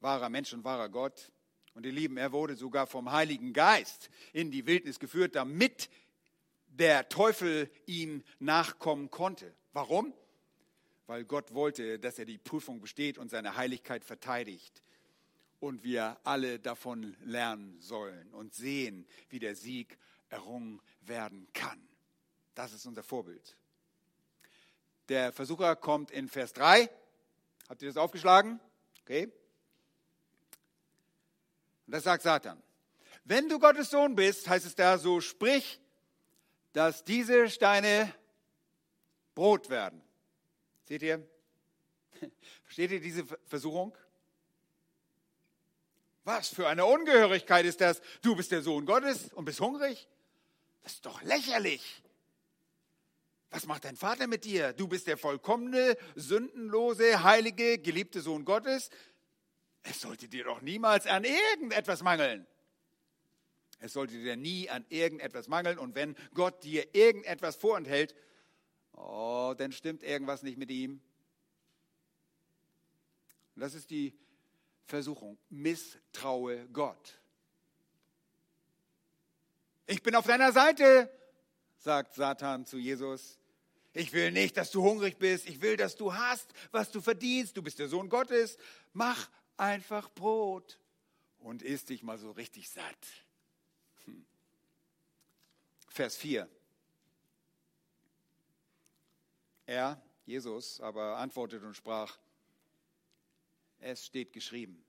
Wahrer 0.00 0.28
Mensch 0.28 0.52
und 0.52 0.62
wahrer 0.64 0.88
Gott. 0.88 1.32
Und 1.74 1.84
ihr 1.84 1.92
Lieben, 1.92 2.16
er 2.16 2.32
wurde 2.32 2.54
sogar 2.54 2.86
vom 2.86 3.10
Heiligen 3.10 3.52
Geist 3.52 4.10
in 4.32 4.50
die 4.50 4.66
Wildnis 4.66 5.00
geführt, 5.00 5.34
damit 5.34 5.90
der 6.68 7.08
Teufel 7.08 7.70
ihm 7.86 8.22
nachkommen 8.38 9.10
konnte. 9.10 9.52
Warum? 9.72 10.12
weil 11.08 11.24
Gott 11.24 11.54
wollte, 11.54 11.98
dass 11.98 12.18
er 12.18 12.26
die 12.26 12.38
Prüfung 12.38 12.80
besteht 12.80 13.16
und 13.16 13.30
seine 13.30 13.56
Heiligkeit 13.56 14.04
verteidigt. 14.04 14.82
Und 15.60 15.82
wir 15.82 16.18
alle 16.24 16.60
davon 16.60 17.16
lernen 17.24 17.80
sollen 17.80 18.32
und 18.32 18.54
sehen, 18.54 19.06
wie 19.28 19.40
der 19.40 19.56
Sieg 19.56 19.98
errungen 20.28 20.80
werden 21.00 21.48
kann. 21.52 21.88
Das 22.54 22.72
ist 22.72 22.86
unser 22.86 23.02
Vorbild. 23.02 23.56
Der 25.08 25.32
Versucher 25.32 25.74
kommt 25.74 26.10
in 26.10 26.28
Vers 26.28 26.52
3. 26.52 26.90
Habt 27.68 27.82
ihr 27.82 27.88
das 27.88 27.96
aufgeschlagen? 27.96 28.60
Okay. 29.02 29.24
Und 31.86 31.92
das 31.92 32.04
sagt 32.04 32.22
Satan. 32.22 32.62
Wenn 33.24 33.48
du 33.48 33.58
Gottes 33.58 33.90
Sohn 33.90 34.14
bist, 34.14 34.48
heißt 34.48 34.66
es 34.66 34.74
da 34.74 34.98
so, 34.98 35.20
sprich, 35.20 35.80
dass 36.72 37.04
diese 37.04 37.48
Steine 37.48 38.12
Brot 39.34 39.70
werden. 39.70 40.02
Seht 40.84 41.02
ihr? 41.02 41.26
Versteht 42.64 42.90
ihr 42.90 43.00
diese 43.00 43.24
Versuchung? 43.46 43.96
Was 46.28 46.48
für 46.48 46.68
eine 46.68 46.84
Ungehörigkeit 46.84 47.64
ist 47.64 47.80
das? 47.80 48.02
Du 48.20 48.36
bist 48.36 48.52
der 48.52 48.60
Sohn 48.60 48.84
Gottes 48.84 49.32
und 49.32 49.46
bist 49.46 49.62
hungrig? 49.62 50.06
Das 50.82 50.92
ist 50.92 51.06
doch 51.06 51.22
lächerlich. 51.22 52.02
Was 53.48 53.64
macht 53.64 53.86
dein 53.86 53.96
Vater 53.96 54.26
mit 54.26 54.44
dir? 54.44 54.74
Du 54.74 54.88
bist 54.88 55.06
der 55.06 55.16
vollkommene, 55.16 55.96
sündenlose, 56.16 57.22
heilige, 57.22 57.78
geliebte 57.78 58.20
Sohn 58.20 58.44
Gottes. 58.44 58.90
Es 59.82 60.02
sollte 60.02 60.28
dir 60.28 60.44
doch 60.44 60.60
niemals 60.60 61.06
an 61.06 61.24
irgendetwas 61.24 62.02
mangeln. 62.02 62.46
Es 63.78 63.94
sollte 63.94 64.18
dir 64.18 64.36
nie 64.36 64.68
an 64.68 64.84
irgendetwas 64.90 65.48
mangeln. 65.48 65.78
Und 65.78 65.94
wenn 65.94 66.14
Gott 66.34 66.62
dir 66.62 66.94
irgendetwas 66.94 67.56
vorenthält, 67.56 68.14
oh, 68.92 69.54
dann 69.56 69.72
stimmt 69.72 70.02
irgendwas 70.02 70.42
nicht 70.42 70.58
mit 70.58 70.70
ihm. 70.70 71.00
Das 73.56 73.72
ist 73.72 73.88
die 73.88 74.12
Versuchung. 74.88 75.38
Misstraue 75.50 76.66
Gott. 76.72 77.20
Ich 79.86 80.02
bin 80.02 80.14
auf 80.14 80.26
deiner 80.26 80.50
Seite, 80.50 81.10
sagt 81.76 82.14
Satan 82.14 82.64
zu 82.64 82.78
Jesus. 82.78 83.38
Ich 83.92 84.12
will 84.12 84.32
nicht, 84.32 84.56
dass 84.56 84.70
du 84.70 84.82
hungrig 84.82 85.18
bist. 85.18 85.46
Ich 85.48 85.60
will, 85.60 85.76
dass 85.76 85.96
du 85.96 86.14
hast, 86.14 86.52
was 86.70 86.90
du 86.90 87.00
verdienst. 87.00 87.56
Du 87.56 87.62
bist 87.62 87.78
der 87.78 87.88
Sohn 87.88 88.08
Gottes. 88.08 88.56
Mach 88.94 89.28
einfach 89.58 90.10
Brot 90.14 90.78
und 91.40 91.62
isst 91.62 91.90
dich 91.90 92.02
mal 92.02 92.18
so 92.18 92.30
richtig 92.30 92.70
satt. 92.70 93.06
Hm. 94.04 94.24
Vers 95.88 96.16
4. 96.16 96.48
Er, 99.66 100.00
Jesus, 100.24 100.80
aber 100.80 101.18
antwortete 101.18 101.66
und 101.66 101.74
sprach, 101.74 102.18
es 103.80 104.04
steht 104.06 104.32
geschrieben, 104.32 104.84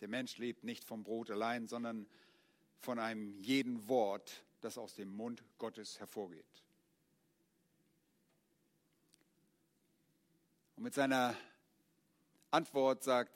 der 0.00 0.08
Mensch 0.08 0.38
lebt 0.38 0.64
nicht 0.64 0.84
vom 0.84 1.04
Brot 1.04 1.30
allein, 1.30 1.68
sondern 1.68 2.06
von 2.80 2.98
einem 2.98 3.40
jeden 3.40 3.88
Wort, 3.88 4.44
das 4.60 4.78
aus 4.78 4.94
dem 4.94 5.08
Mund 5.08 5.44
Gottes 5.58 6.00
hervorgeht. 6.00 6.44
Und 10.76 10.84
mit 10.84 10.94
seiner 10.94 11.36
Antwort 12.50 13.04
sagt 13.04 13.32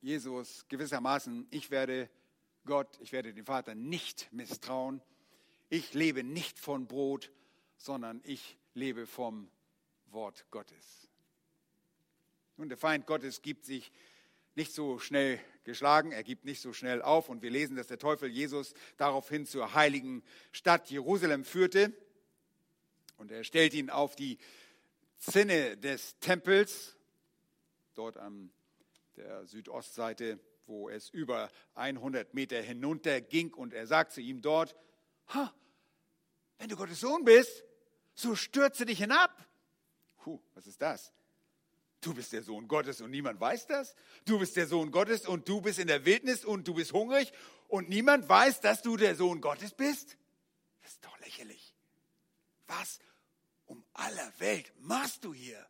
Jesus 0.00 0.66
gewissermaßen, 0.68 1.48
ich 1.50 1.70
werde 1.70 2.08
Gott, 2.64 2.98
ich 3.00 3.12
werde 3.12 3.32
dem 3.32 3.46
Vater 3.46 3.74
nicht 3.74 4.32
misstrauen. 4.32 5.00
Ich 5.68 5.94
lebe 5.94 6.22
nicht 6.22 6.58
von 6.58 6.86
Brot, 6.86 7.32
sondern 7.76 8.20
ich 8.24 8.56
lebe 8.74 9.06
vom 9.06 9.50
Wort 10.06 10.46
Gottes. 10.50 11.08
Nun, 12.56 12.68
der 12.68 12.78
Feind 12.78 13.06
Gottes 13.06 13.42
gibt 13.42 13.64
sich 13.64 13.90
nicht 14.56 14.72
so 14.72 14.98
schnell 14.98 15.40
geschlagen, 15.64 16.12
er 16.12 16.24
gibt 16.24 16.44
nicht 16.44 16.60
so 16.60 16.72
schnell 16.72 17.02
auf. 17.02 17.28
Und 17.28 17.42
wir 17.42 17.50
lesen, 17.50 17.76
dass 17.76 17.86
der 17.86 17.98
Teufel 17.98 18.30
Jesus 18.30 18.74
daraufhin 18.96 19.46
zur 19.46 19.74
heiligen 19.74 20.22
Stadt 20.52 20.90
Jerusalem 20.90 21.44
führte. 21.44 21.92
Und 23.16 23.30
er 23.30 23.44
stellt 23.44 23.74
ihn 23.74 23.90
auf 23.90 24.16
die 24.16 24.38
Zinne 25.18 25.76
des 25.76 26.18
Tempels, 26.20 26.96
dort 27.94 28.16
an 28.16 28.50
der 29.16 29.46
Südostseite, 29.46 30.38
wo 30.66 30.88
es 30.88 31.08
über 31.10 31.50
100 31.74 32.34
Meter 32.34 32.60
hinunter 32.60 33.20
ging 33.20 33.54
und 33.54 33.72
er 33.72 33.86
sagt 33.86 34.12
zu 34.12 34.20
ihm 34.20 34.42
dort, 34.42 34.76
ha, 35.28 35.54
wenn 36.58 36.68
du 36.68 36.76
Gottes 36.76 37.00
Sohn 37.00 37.24
bist, 37.24 37.64
so 38.14 38.34
stürze 38.34 38.84
dich 38.84 38.98
hinab. 38.98 39.46
Puh, 40.18 40.40
was 40.54 40.66
ist 40.66 40.82
das? 40.82 41.12
Du 42.06 42.14
bist 42.14 42.32
der 42.32 42.44
Sohn 42.44 42.68
Gottes 42.68 43.00
und 43.00 43.10
niemand 43.10 43.40
weiß 43.40 43.66
das? 43.66 43.96
Du 44.26 44.38
bist 44.38 44.54
der 44.54 44.68
Sohn 44.68 44.92
Gottes 44.92 45.26
und 45.26 45.48
du 45.48 45.60
bist 45.60 45.80
in 45.80 45.88
der 45.88 46.04
Wildnis 46.04 46.44
und 46.44 46.68
du 46.68 46.74
bist 46.74 46.92
hungrig 46.92 47.32
und 47.66 47.88
niemand 47.88 48.28
weiß, 48.28 48.60
dass 48.60 48.80
du 48.80 48.96
der 48.96 49.16
Sohn 49.16 49.40
Gottes 49.40 49.74
bist? 49.74 50.16
Das 50.82 50.92
ist 50.92 51.04
doch 51.04 51.18
lächerlich. 51.18 51.74
Was 52.68 53.00
um 53.64 53.84
aller 53.92 54.32
Welt 54.38 54.72
machst 54.78 55.24
du 55.24 55.34
hier? 55.34 55.66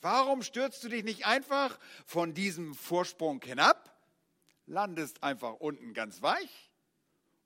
Warum 0.00 0.42
stürzt 0.42 0.82
du 0.84 0.88
dich 0.88 1.04
nicht 1.04 1.26
einfach 1.26 1.78
von 2.06 2.32
diesem 2.32 2.74
Vorsprung 2.74 3.42
hinab, 3.44 3.94
landest 4.64 5.22
einfach 5.22 5.52
unten 5.60 5.92
ganz 5.92 6.22
weich 6.22 6.72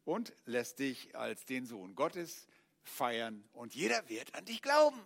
und 0.04 0.32
lässt 0.44 0.78
dich 0.78 1.16
als 1.16 1.44
den 1.44 1.66
Sohn 1.66 1.96
Gottes 1.96 2.46
feiern 2.84 3.44
und 3.52 3.74
jeder 3.74 4.08
wird 4.08 4.32
an 4.36 4.44
dich 4.44 4.62
glauben? 4.62 5.04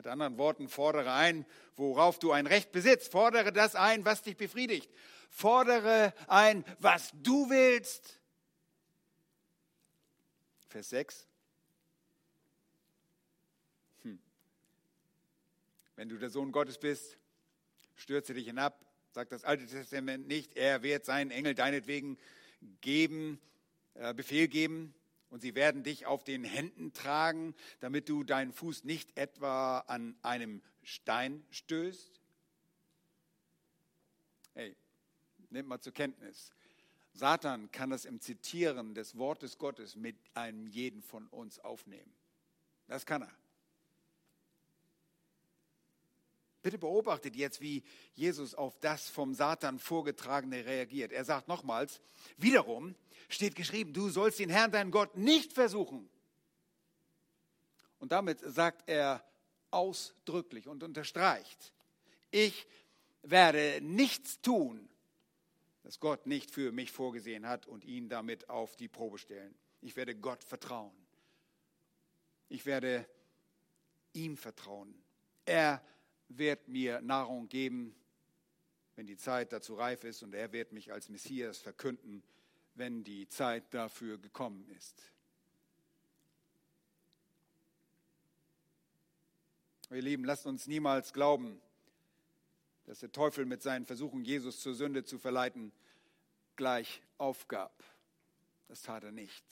Mit 0.00 0.06
anderen 0.06 0.38
Worten, 0.38 0.66
fordere 0.66 1.12
ein, 1.12 1.44
worauf 1.76 2.18
du 2.18 2.32
ein 2.32 2.46
Recht 2.46 2.72
besitzt. 2.72 3.12
Fordere 3.12 3.52
das 3.52 3.74
ein, 3.74 4.02
was 4.06 4.22
dich 4.22 4.34
befriedigt. 4.34 4.90
Fordere 5.28 6.14
ein, 6.26 6.64
was 6.78 7.10
du 7.22 7.50
willst. 7.50 8.18
Vers 10.68 10.88
6. 10.88 11.26
Hm. 14.04 14.18
Wenn 15.96 16.08
du 16.08 16.16
der 16.16 16.30
Sohn 16.30 16.50
Gottes 16.50 16.78
bist, 16.78 17.18
stürze 17.94 18.32
dich 18.32 18.46
hinab, 18.46 18.82
sagt 19.10 19.32
das 19.32 19.44
Alte 19.44 19.66
Testament 19.66 20.26
nicht, 20.26 20.56
er 20.56 20.82
wird 20.82 21.04
seinen 21.04 21.30
Engel 21.30 21.54
deinetwegen 21.54 22.16
geben, 22.80 23.38
äh, 23.92 24.14
Befehl 24.14 24.48
geben, 24.48 24.94
und 25.30 25.40
sie 25.40 25.54
werden 25.54 25.82
dich 25.82 26.06
auf 26.06 26.24
den 26.24 26.44
Händen 26.44 26.92
tragen, 26.92 27.54
damit 27.80 28.08
du 28.08 28.24
deinen 28.24 28.52
Fuß 28.52 28.84
nicht 28.84 29.16
etwa 29.16 29.78
an 29.80 30.16
einem 30.22 30.60
Stein 30.82 31.44
stößt. 31.50 32.20
Hey, 34.54 34.76
nimm 35.50 35.66
mal 35.66 35.80
zur 35.80 35.94
Kenntnis. 35.94 36.52
Satan 37.12 37.70
kann 37.72 37.90
das 37.90 38.04
im 38.04 38.20
Zitieren 38.20 38.94
des 38.94 39.16
Wortes 39.16 39.58
Gottes 39.58 39.96
mit 39.96 40.16
einem 40.34 40.66
jeden 40.66 41.02
von 41.02 41.26
uns 41.28 41.58
aufnehmen. 41.58 42.12
Das 42.86 43.06
kann 43.06 43.22
er. 43.22 43.32
Bitte 46.62 46.78
beobachtet 46.78 47.36
jetzt, 47.36 47.60
wie 47.60 47.82
Jesus 48.14 48.54
auf 48.54 48.78
das 48.80 49.08
vom 49.08 49.34
Satan 49.34 49.78
vorgetragene 49.78 50.66
reagiert. 50.66 51.12
Er 51.12 51.24
sagt 51.24 51.48
nochmals, 51.48 52.00
wiederum 52.36 52.94
steht 53.28 53.54
geschrieben, 53.54 53.92
du 53.92 54.10
sollst 54.10 54.38
den 54.38 54.50
Herrn, 54.50 54.70
deinen 54.70 54.90
Gott, 54.90 55.16
nicht 55.16 55.52
versuchen. 55.52 56.08
Und 57.98 58.12
damit 58.12 58.40
sagt 58.40 58.88
er 58.88 59.24
ausdrücklich 59.70 60.68
und 60.68 60.82
unterstreicht, 60.82 61.72
Ich 62.30 62.66
werde 63.22 63.80
nichts 63.82 64.40
tun, 64.40 64.88
das 65.82 65.98
Gott 65.98 66.26
nicht 66.26 66.50
für 66.50 66.72
mich 66.72 66.92
vorgesehen 66.92 67.46
hat 67.46 67.66
und 67.66 67.84
ihn 67.84 68.08
damit 68.08 68.48
auf 68.48 68.76
die 68.76 68.88
Probe 68.88 69.18
stellen. 69.18 69.54
Ich 69.80 69.96
werde 69.96 70.14
Gott 70.14 70.44
vertrauen. 70.44 70.94
Ich 72.48 72.66
werde 72.66 73.08
ihm 74.12 74.36
vertrauen. 74.36 74.94
Er 75.44 75.82
wird 76.30 76.68
mir 76.68 77.00
Nahrung 77.00 77.48
geben, 77.48 77.94
wenn 78.96 79.06
die 79.06 79.16
Zeit 79.16 79.52
dazu 79.52 79.74
reif 79.74 80.04
ist, 80.04 80.22
und 80.22 80.34
er 80.34 80.52
wird 80.52 80.72
mich 80.72 80.92
als 80.92 81.08
Messias 81.08 81.58
verkünden, 81.58 82.22
wenn 82.74 83.04
die 83.04 83.28
Zeit 83.28 83.74
dafür 83.74 84.18
gekommen 84.18 84.68
ist. 84.76 85.02
Ihr 89.90 90.02
Lieben, 90.02 90.24
lasst 90.24 90.46
uns 90.46 90.68
niemals 90.68 91.12
glauben, 91.12 91.60
dass 92.84 93.00
der 93.00 93.10
Teufel 93.10 93.44
mit 93.44 93.62
seinen 93.62 93.86
Versuchen, 93.86 94.24
Jesus 94.24 94.60
zur 94.60 94.74
Sünde 94.74 95.04
zu 95.04 95.18
verleiten, 95.18 95.72
gleich 96.54 97.02
aufgab. 97.18 97.82
Das 98.68 98.82
tat 98.82 99.02
er 99.02 99.12
nicht. 99.12 99.44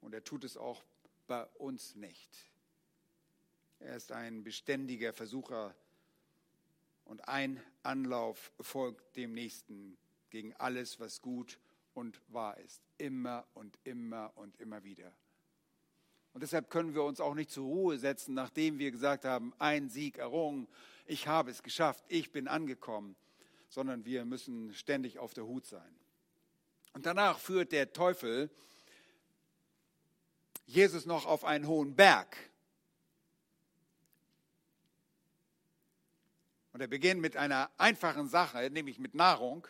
Und 0.00 0.12
er 0.12 0.24
tut 0.24 0.42
es 0.42 0.56
auch 0.56 0.82
bei 1.26 1.44
uns 1.58 1.94
nicht. 1.94 2.30
Er 3.80 3.96
ist 3.96 4.12
ein 4.12 4.42
beständiger 4.42 5.12
Versucher 5.12 5.74
und 7.04 7.28
ein 7.28 7.62
Anlauf 7.82 8.50
folgt 8.60 9.16
dem 9.16 9.32
nächsten 9.32 9.96
gegen 10.30 10.54
alles, 10.54 10.98
was 10.98 11.20
gut 11.22 11.58
und 11.94 12.20
wahr 12.28 12.58
ist. 12.58 12.82
Immer 12.98 13.46
und 13.54 13.78
immer 13.84 14.32
und 14.36 14.58
immer 14.60 14.84
wieder. 14.84 15.12
Und 16.32 16.42
deshalb 16.42 16.68
können 16.68 16.94
wir 16.94 17.02
uns 17.02 17.20
auch 17.20 17.34
nicht 17.34 17.50
zur 17.50 17.64
Ruhe 17.64 17.98
setzen, 17.98 18.34
nachdem 18.34 18.78
wir 18.78 18.90
gesagt 18.90 19.24
haben, 19.24 19.54
ein 19.58 19.88
Sieg 19.88 20.18
errungen, 20.18 20.68
ich 21.06 21.28
habe 21.28 21.50
es 21.50 21.62
geschafft, 21.62 22.04
ich 22.08 22.32
bin 22.32 22.48
angekommen, 22.48 23.16
sondern 23.68 24.04
wir 24.04 24.24
müssen 24.24 24.74
ständig 24.74 25.18
auf 25.18 25.32
der 25.32 25.46
Hut 25.46 25.64
sein. 25.64 25.96
Und 26.92 27.06
danach 27.06 27.38
führt 27.38 27.72
der 27.72 27.92
Teufel 27.92 28.50
Jesus 30.66 31.06
noch 31.06 31.24
auf 31.24 31.44
einen 31.44 31.66
hohen 31.66 31.94
Berg. 31.94 32.36
Und 36.76 36.82
er 36.82 36.88
beginnt 36.88 37.22
mit 37.22 37.38
einer 37.38 37.70
einfachen 37.78 38.28
Sache, 38.28 38.68
nämlich 38.70 38.98
mit 38.98 39.14
Nahrung. 39.14 39.66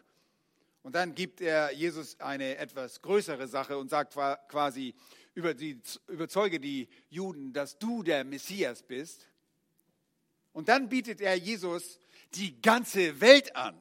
Und 0.83 0.97
dann 0.97 1.15
gibt 1.15 1.41
er 1.41 1.71
Jesus 1.71 2.19
eine 2.19 2.57
etwas 2.57 3.01
größere 3.01 3.47
Sache 3.47 3.79
und 3.79 3.91
sagt 3.91 4.15
quasi, 4.49 4.93
überzeuge 5.35 6.59
die 6.59 6.89
Juden, 7.09 7.53
dass 7.53 7.79
du 7.79 8.03
der 8.03 8.25
Messias 8.25 8.83
bist. 8.83 9.29
Und 10.53 10.69
dann 10.69 10.89
bietet 10.89 11.21
er 11.21 11.37
Jesus 11.37 12.01
die 12.35 12.61
ganze 12.61 13.21
Welt 13.21 13.55
an 13.55 13.81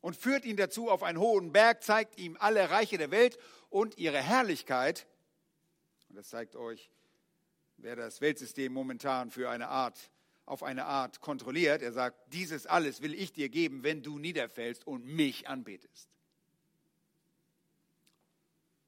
und 0.00 0.14
führt 0.14 0.44
ihn 0.44 0.56
dazu 0.56 0.90
auf 0.90 1.02
einen 1.02 1.18
hohen 1.18 1.50
Berg, 1.50 1.82
zeigt 1.82 2.20
ihm 2.20 2.36
alle 2.38 2.70
Reiche 2.70 2.98
der 2.98 3.10
Welt 3.10 3.36
und 3.68 3.98
ihre 3.98 4.22
Herrlichkeit. 4.22 5.08
Und 6.08 6.14
das 6.14 6.28
zeigt 6.28 6.54
euch, 6.54 6.88
wer 7.78 7.96
das 7.96 8.20
Weltsystem 8.20 8.72
momentan 8.72 9.32
für 9.32 9.50
eine 9.50 9.66
Art, 9.66 10.12
auf 10.50 10.64
eine 10.64 10.84
Art 10.86 11.20
kontrolliert. 11.20 11.80
Er 11.80 11.92
sagt, 11.92 12.32
dieses 12.32 12.66
alles 12.66 13.02
will 13.02 13.14
ich 13.14 13.32
dir 13.32 13.48
geben, 13.48 13.84
wenn 13.84 14.02
du 14.02 14.18
niederfällst 14.18 14.86
und 14.86 15.06
mich 15.06 15.48
anbetest. 15.48 16.08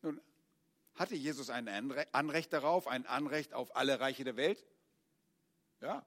Nun, 0.03 0.21
hatte 0.97 1.15
Jesus 1.15 1.51
ein 1.51 1.69
Anrecht 2.13 2.53
darauf, 2.53 2.89
ein 2.89 3.07
Anrecht 3.07 3.55
auf 3.55 3.77
alle 3.77 4.01
Reiche 4.01 4.25
der 4.25 4.37
Welt? 4.37 4.67
Ja, 5.81 6.05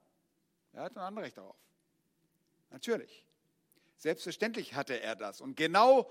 er 0.74 0.82
hat 0.82 0.96
ein 0.96 1.02
Anrecht 1.02 1.38
darauf. 1.38 1.56
Natürlich. 2.70 3.24
Selbstverständlich 3.96 4.74
hatte 4.74 5.00
er 5.00 5.16
das. 5.16 5.40
Und 5.40 5.56
genau 5.56 6.10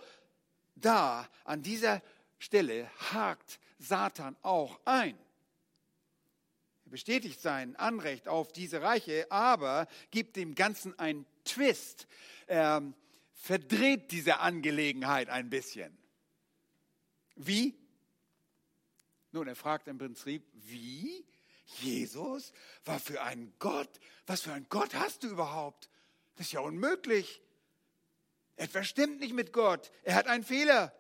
da, 0.75 1.29
an 1.43 1.61
dieser 1.61 2.01
Stelle, 2.39 2.89
hakt 3.11 3.59
Satan 3.77 4.35
auch 4.41 4.79
ein. 4.85 5.17
Er 6.85 6.91
bestätigt 6.91 7.41
sein 7.41 7.75
Anrecht 7.75 8.27
auf 8.27 8.51
diese 8.51 8.81
Reiche, 8.81 9.25
aber 9.31 9.87
gibt 10.11 10.35
dem 10.35 10.55
Ganzen 10.55 10.97
einen 10.99 11.25
Twist. 11.43 12.07
Er 12.47 12.81
verdreht 13.33 14.11
diese 14.11 14.39
Angelegenheit 14.39 15.29
ein 15.29 15.49
bisschen. 15.49 15.97
Wie? 17.35 17.75
Nun, 19.31 19.47
er 19.47 19.55
fragt 19.55 19.87
im 19.87 19.97
Prinzip, 19.97 20.43
wie? 20.53 21.25
Jesus? 21.79 22.53
Was 22.85 23.03
für 23.03 23.21
ein 23.23 23.53
Gott? 23.59 23.89
Was 24.27 24.41
für 24.41 24.53
ein 24.53 24.67
Gott 24.69 24.93
hast 24.93 25.23
du 25.23 25.27
überhaupt? 25.27 25.89
Das 26.35 26.47
ist 26.47 26.53
ja 26.53 26.59
unmöglich. 26.59 27.41
Etwas 28.55 28.87
stimmt 28.87 29.19
nicht 29.19 29.33
mit 29.33 29.51
Gott. 29.51 29.91
Er 30.03 30.15
hat 30.15 30.27
einen 30.27 30.43
Fehler. 30.43 30.93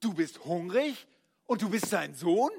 Du 0.00 0.14
bist 0.14 0.44
hungrig 0.44 1.06
und 1.46 1.62
du 1.62 1.68
bist 1.68 1.86
sein 1.86 2.14
Sohn? 2.14 2.50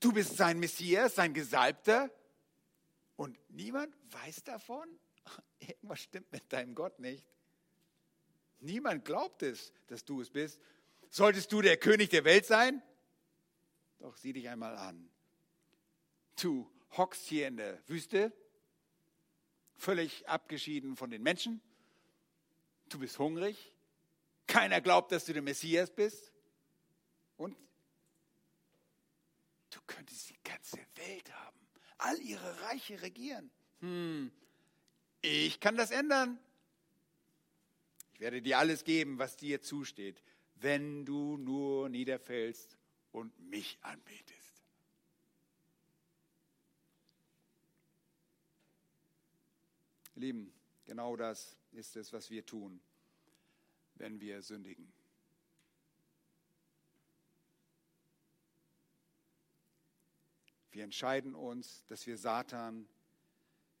Du 0.00 0.12
bist 0.12 0.36
sein 0.36 0.58
Messias, 0.58 1.14
sein 1.14 1.34
Gesalbter? 1.34 2.10
Und 3.16 3.38
niemand 3.50 3.94
weiß 4.12 4.42
davon? 4.44 4.88
Irgendwas 5.60 6.00
stimmt 6.00 6.32
mit 6.32 6.50
deinem 6.52 6.74
Gott 6.74 6.98
nicht. 6.98 7.26
Niemand 8.60 9.04
glaubt 9.04 9.42
es, 9.42 9.72
dass 9.88 10.04
du 10.04 10.20
es 10.22 10.30
bist. 10.30 10.58
Solltest 11.10 11.52
du 11.52 11.60
der 11.60 11.76
König 11.76 12.08
der 12.10 12.24
Welt 12.24 12.46
sein? 12.46 12.82
Doch 13.98 14.16
sieh 14.16 14.32
dich 14.32 14.48
einmal 14.48 14.76
an. 14.76 15.10
Du 16.40 16.70
hockst 16.96 17.26
hier 17.26 17.48
in 17.48 17.58
der 17.58 17.78
Wüste, 17.88 18.32
völlig 19.76 20.26
abgeschieden 20.28 20.96
von 20.96 21.10
den 21.10 21.22
Menschen. 21.22 21.60
Du 22.88 22.98
bist 22.98 23.18
hungrig. 23.18 23.74
Keiner 24.46 24.80
glaubt, 24.80 25.12
dass 25.12 25.26
du 25.26 25.32
der 25.32 25.42
Messias 25.42 25.90
bist. 25.90 26.32
Und 27.36 27.56
du 29.70 29.80
könntest 29.86 30.30
die 30.30 30.38
ganze 30.44 30.78
Welt 30.96 31.32
haben, 31.32 31.58
all 31.98 32.20
ihre 32.20 32.60
Reiche 32.62 33.00
regieren. 33.02 33.50
Hm, 33.80 34.30
ich 35.22 35.60
kann 35.60 35.76
das 35.76 35.90
ändern. 35.90 36.38
Ich 38.12 38.20
werde 38.20 38.42
dir 38.42 38.58
alles 38.58 38.84
geben, 38.84 39.18
was 39.18 39.36
dir 39.36 39.62
zusteht, 39.62 40.22
wenn 40.56 41.04
du 41.06 41.36
nur 41.38 41.88
niederfällst 41.88 42.76
und 43.12 43.38
mich 43.38 43.78
anbetest. 43.80 44.62
Lieben, 50.14 50.52
genau 50.84 51.16
das 51.16 51.56
ist 51.72 51.96
es, 51.96 52.12
was 52.12 52.28
wir 52.30 52.44
tun, 52.44 52.80
wenn 53.94 54.20
wir 54.20 54.42
sündigen. 54.42 54.92
Wir 60.70 60.84
entscheiden 60.84 61.34
uns, 61.34 61.84
dass 61.88 62.06
wir 62.06 62.16
Satan 62.16 62.88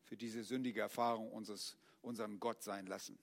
für 0.04 0.16
diese 0.16 0.42
sündige 0.42 0.80
Erfahrung 0.80 1.30
unseres, 1.30 1.76
unseren 2.02 2.40
Gott 2.40 2.62
sein 2.62 2.86
lassen. 2.86 3.18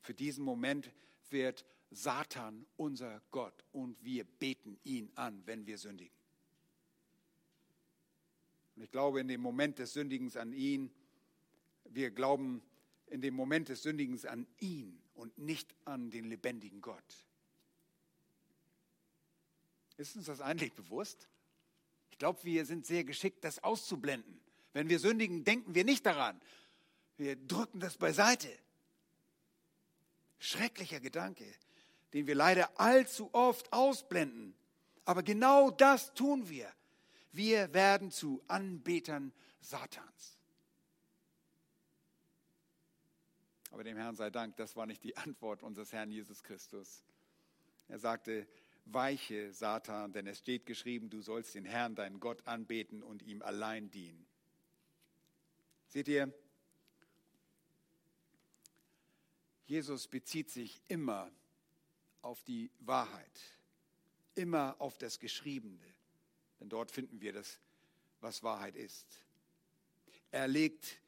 Für 0.00 0.14
diesen 0.14 0.44
Moment 0.44 0.90
wird 1.30 1.64
Satan 1.90 2.66
unser 2.76 3.20
Gott 3.30 3.64
und 3.72 4.02
wir 4.04 4.24
beten 4.24 4.78
ihn 4.84 5.10
an, 5.16 5.42
wenn 5.46 5.66
wir 5.66 5.78
sündigen. 5.78 6.14
Und 8.76 8.84
ich 8.84 8.90
glaube 8.90 9.20
in 9.20 9.28
dem 9.28 9.40
Moment 9.40 9.78
des 9.78 9.92
Sündigens 9.92 10.36
an 10.36 10.52
ihn, 10.52 10.90
wir 11.84 12.10
glauben 12.10 12.62
in 13.08 13.20
dem 13.20 13.34
Moment 13.34 13.68
des 13.68 13.82
Sündigens 13.82 14.24
an 14.24 14.46
ihn 14.58 15.02
und 15.14 15.36
nicht 15.36 15.74
an 15.84 16.10
den 16.10 16.26
lebendigen 16.26 16.80
Gott. 16.80 17.26
Ist 19.96 20.16
uns 20.16 20.26
das 20.26 20.40
eigentlich 20.40 20.72
bewusst? 20.72 21.28
Ich 22.20 22.22
glaube, 22.22 22.44
wir 22.44 22.66
sind 22.66 22.84
sehr 22.84 23.02
geschickt, 23.04 23.44
das 23.44 23.64
auszublenden. 23.64 24.42
Wenn 24.74 24.90
wir 24.90 24.98
sündigen, 24.98 25.42
denken 25.42 25.74
wir 25.74 25.84
nicht 25.84 26.04
daran. 26.04 26.38
Wir 27.16 27.34
drücken 27.34 27.80
das 27.80 27.96
beiseite. 27.96 28.50
Schrecklicher 30.38 31.00
Gedanke, 31.00 31.46
den 32.12 32.26
wir 32.26 32.34
leider 32.34 32.78
allzu 32.78 33.30
oft 33.32 33.72
ausblenden. 33.72 34.54
Aber 35.06 35.22
genau 35.22 35.70
das 35.70 36.12
tun 36.12 36.50
wir. 36.50 36.70
Wir 37.32 37.72
werden 37.72 38.10
zu 38.10 38.44
Anbetern 38.48 39.32
Satans. 39.62 40.36
Aber 43.70 43.82
dem 43.82 43.96
Herrn 43.96 44.14
sei 44.14 44.28
Dank, 44.28 44.56
das 44.56 44.76
war 44.76 44.84
nicht 44.84 45.02
die 45.04 45.16
Antwort 45.16 45.62
unseres 45.62 45.90
Herrn 45.94 46.10
Jesus 46.10 46.42
Christus. 46.42 47.02
Er 47.88 47.98
sagte, 47.98 48.46
weiche 48.92 49.52
Satan, 49.52 50.12
denn 50.12 50.26
es 50.26 50.38
steht 50.38 50.66
geschrieben, 50.66 51.10
du 51.10 51.20
sollst 51.22 51.54
den 51.54 51.64
Herrn, 51.64 51.94
deinen 51.94 52.20
Gott, 52.20 52.46
anbeten 52.46 53.02
und 53.02 53.22
ihm 53.22 53.42
allein 53.42 53.90
dienen. 53.90 54.26
Seht 55.88 56.08
ihr, 56.08 56.32
Jesus 59.66 60.08
bezieht 60.08 60.50
sich 60.50 60.80
immer 60.88 61.30
auf 62.22 62.42
die 62.44 62.70
Wahrheit, 62.80 63.40
immer 64.34 64.76
auf 64.80 64.98
das 64.98 65.18
Geschriebene, 65.18 65.94
denn 66.58 66.68
dort 66.68 66.90
finden 66.90 67.20
wir 67.20 67.32
das, 67.32 67.60
was 68.20 68.42
Wahrheit 68.42 68.76
ist. 68.76 69.06
Er 70.30 70.48
legt 70.48 71.00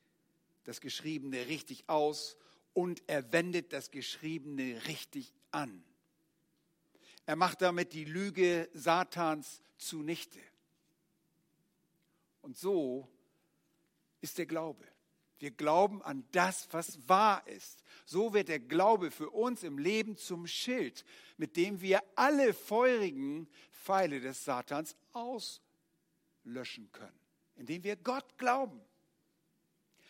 das 0.65 0.81
Geschriebene 0.81 1.49
richtig 1.49 1.89
aus 1.89 2.37
und 2.73 3.03
er 3.07 3.33
wendet 3.33 3.73
das 3.73 3.91
Geschriebene 3.91 4.87
richtig 4.87 5.35
an. 5.51 5.85
Er 7.27 7.37
macht 7.37 7.63
damit 7.63 7.93
die 7.93 8.05
Lüge 8.05 8.69
Satans 8.73 9.63
zunichte. 9.79 10.41
Und 12.41 12.57
so 12.57 13.09
ist 14.21 14.39
der 14.39 14.47
Glaube. 14.47 14.85
Wir 15.39 15.51
glauben 15.51 16.03
an 16.03 16.25
das, 16.31 16.69
was 16.71 17.09
wahr 17.09 17.45
ist. 17.49 17.83
So 18.07 18.33
wird 18.33 18.49
der 18.49 18.61
Glaube 18.61 19.11
für 19.11 19.31
uns 19.31 19.65
im 19.65 19.79
Leben 19.79 20.17
zum 20.17 20.47
Schild, 20.47 21.05
mit 21.37 21.57
dem 21.57 21.81
wir 21.81 22.01
alle 22.15 22.55
feurigen 22.55 23.49
Pfeile 23.73 24.21
des 24.21 24.45
Satans 24.45 24.97
auslöschen 25.13 26.93
können, 26.93 27.19
indem 27.57 27.83
wir 27.83 27.97
Gott 27.97 28.39
glauben. 28.39 28.81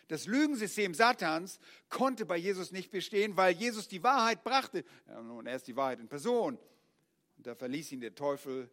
Das 0.08 0.26
Lügensystem 0.26 0.94
Satans 0.94 1.58
konnte 1.88 2.26
bei 2.26 2.36
Jesus 2.36 2.70
nicht 2.70 2.90
bestehen, 2.90 3.34
weil 3.34 3.54
Jesus 3.54 3.88
die 3.88 4.02
Wahrheit 4.02 4.44
brachte. 4.44 4.84
Ja, 5.08 5.22
nun, 5.22 5.46
er 5.46 5.56
ist 5.56 5.66
die 5.66 5.76
Wahrheit 5.76 6.00
in 6.00 6.08
Person. 6.08 6.58
Und 7.42 7.48
da 7.48 7.56
verließ 7.56 7.90
ihn 7.90 8.00
der 8.00 8.14
Teufel 8.14 8.70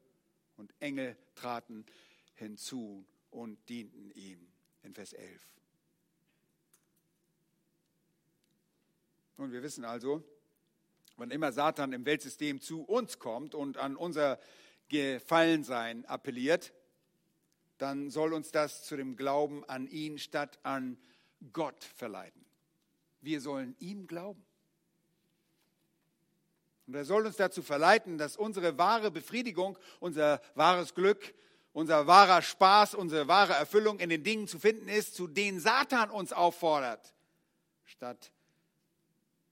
und 0.55 0.71
Engel 0.79 1.17
traten 1.33 1.87
hinzu 2.35 3.03
und 3.31 3.57
dienten 3.67 4.11
ihm 4.11 4.47
in 4.83 4.93
Vers 4.93 5.13
11. 5.13 5.41
Und 9.37 9.51
wir 9.53 9.63
wissen 9.63 9.85
also, 9.85 10.23
wann 11.17 11.31
immer 11.31 11.51
Satan 11.51 11.93
im 11.93 12.05
Weltsystem 12.05 12.61
zu 12.61 12.83
uns 12.83 13.17
kommt 13.17 13.55
und 13.55 13.77
an 13.77 13.95
unser 13.95 14.39
Gefallensein 14.89 16.05
appelliert, 16.05 16.71
dann 17.79 18.11
soll 18.11 18.33
uns 18.33 18.51
das 18.51 18.83
zu 18.83 18.95
dem 18.95 19.15
Glauben 19.15 19.63
an 19.63 19.87
ihn 19.87 20.19
statt 20.19 20.59
an 20.61 20.99
Gott 21.53 21.83
verleiten. 21.83 22.45
Wir 23.19 23.41
sollen 23.41 23.75
ihm 23.79 24.05
glauben. 24.05 24.45
Und 26.89 26.95
er 26.95 27.05
soll 27.05 27.27
uns 27.27 27.35
dazu 27.35 27.61
verleiten, 27.61 28.17
dass 28.17 28.35
unsere 28.35 28.79
wahre 28.79 29.11
Befriedigung, 29.11 29.77
unser 29.99 30.41
wahres 30.55 30.95
Glück, 30.95 31.35
unser 31.71 32.07
wahrer 32.07 32.41
Spaß, 32.41 32.95
unsere 32.95 33.27
wahre 33.27 33.53
Erfüllung 33.53 33.99
in 33.99 34.09
den 34.09 34.23
Dingen 34.23 34.47
zu 34.47 34.57
finden 34.57 34.89
ist, 34.89 35.13
zu 35.13 35.27
denen 35.27 35.59
Satan 35.59 36.09
uns 36.09 36.33
auffordert, 36.33 37.13
statt 37.85 38.31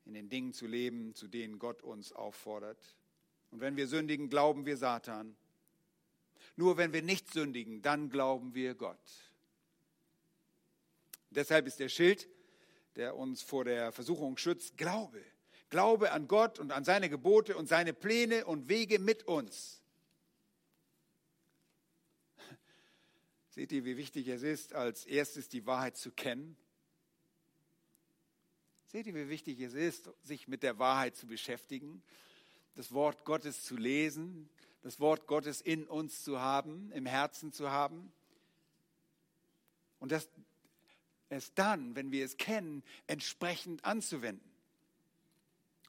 in 0.06 0.16
den 0.16 0.30
Dingen 0.30 0.52
zu 0.52 0.66
leben, 0.66 1.14
zu 1.14 1.28
denen 1.28 1.60
Gott 1.60 1.84
uns 1.84 2.12
auffordert. 2.12 2.98
Und 3.52 3.62
wenn 3.62 3.78
wir 3.78 3.86
sündigen, 3.86 4.32
glauben 4.32 4.66
wir 4.66 4.76
Satan. 4.76 5.38
Nur 6.56 6.78
wenn 6.78 6.92
wir 6.92 7.04
nicht 7.04 7.32
sündigen, 7.32 7.84
dann 7.84 8.10
glauben 8.10 8.56
wir 8.56 8.74
Gott. 8.74 8.98
Deshalb 11.30 11.68
ist 11.68 11.80
der 11.80 11.90
Schild, 11.90 12.28
der 12.96 13.16
uns 13.16 13.44
vor 13.44 13.64
der 13.64 13.92
Versuchung 13.92 14.38
schützt, 14.38 14.76
Glaube. 14.76 15.24
Glaube 15.70 16.12
an 16.12 16.28
Gott 16.28 16.60
und 16.60 16.72
an 16.72 16.84
seine 16.84 17.10
Gebote 17.10 17.58
und 17.58 17.68
seine 17.68 17.94
Pläne 17.94 18.46
und 18.46 18.70
Wege 18.70 19.00
mit 19.00 19.24
uns. 19.24 19.82
Seht 23.50 23.72
ihr, 23.72 23.84
wie 23.86 23.98
wichtig 23.98 24.28
es 24.28 24.44
ist, 24.44 24.74
als 24.74 25.06
erstes 25.06 25.50
die 25.50 25.66
Wahrheit 25.66 25.98
zu 25.98 26.12
kennen 26.12 26.58
Seht 28.88 29.06
ihr, 29.06 29.16
wie 29.16 29.28
wichtig 29.28 29.60
es 29.60 29.74
ist, 29.74 30.10
sich 30.24 30.48
mit 30.48 30.64
der 30.64 30.80
Wahrheit 30.80 31.16
zu 31.16 31.28
beschäftigen, 31.28 32.02
das 32.76 32.94
Wort 32.94 33.26
Gottes 33.26 33.64
zu 33.64 33.76
lesen, 33.76 34.50
das 34.82 35.02
Wort 35.02 35.28
Gottes 35.28 35.60
in 35.60 35.86
uns 35.86 36.24
zu 36.24 36.40
haben, 36.40 36.90
im 36.94 37.06
Herzen 37.06 37.52
zu 37.52 37.70
haben? 37.70 38.12
Und 40.00 40.12
das 40.12 40.30
es 41.30 41.54
dann, 41.54 41.98
wenn 41.98 42.14
wir 42.14 42.24
es 42.24 42.38
kennen, 42.38 42.82
entsprechend 43.08 43.84
anzuwenden. 43.84 44.47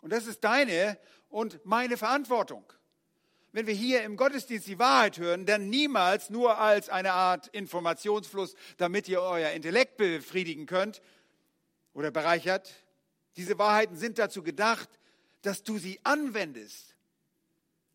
Und 0.01 0.13
das 0.13 0.27
ist 0.27 0.45
deine 0.45 0.99
und 1.29 1.65
meine 1.65 1.97
Verantwortung. 1.97 2.65
Wenn 3.53 3.67
wir 3.67 3.75
hier 3.75 4.03
im 4.03 4.17
Gottesdienst 4.17 4.67
die 4.67 4.79
Wahrheit 4.79 5.19
hören, 5.19 5.47
dann 5.47 5.71
niemals 5.71 6.31
nur 6.31 6.59
als 6.59 6.89
eine 6.89 7.13
Art 7.13 7.49
Informationsfluss, 7.49 8.55
damit 8.77 9.09
ihr 9.09 9.23
euer 9.23 9.51
Intellekt 9.51 9.97
befriedigen 9.97 10.67
könnt 10.67 11.01
oder 11.95 12.11
bereichert, 12.11 12.75
diese 13.37 13.59
Wahrheiten 13.59 13.97
sind 13.97 14.19
dazu 14.19 14.43
gedacht, 14.43 14.89
dass 15.43 15.63
du 15.63 15.79
sie 15.79 15.99
anwendest. 16.05 16.95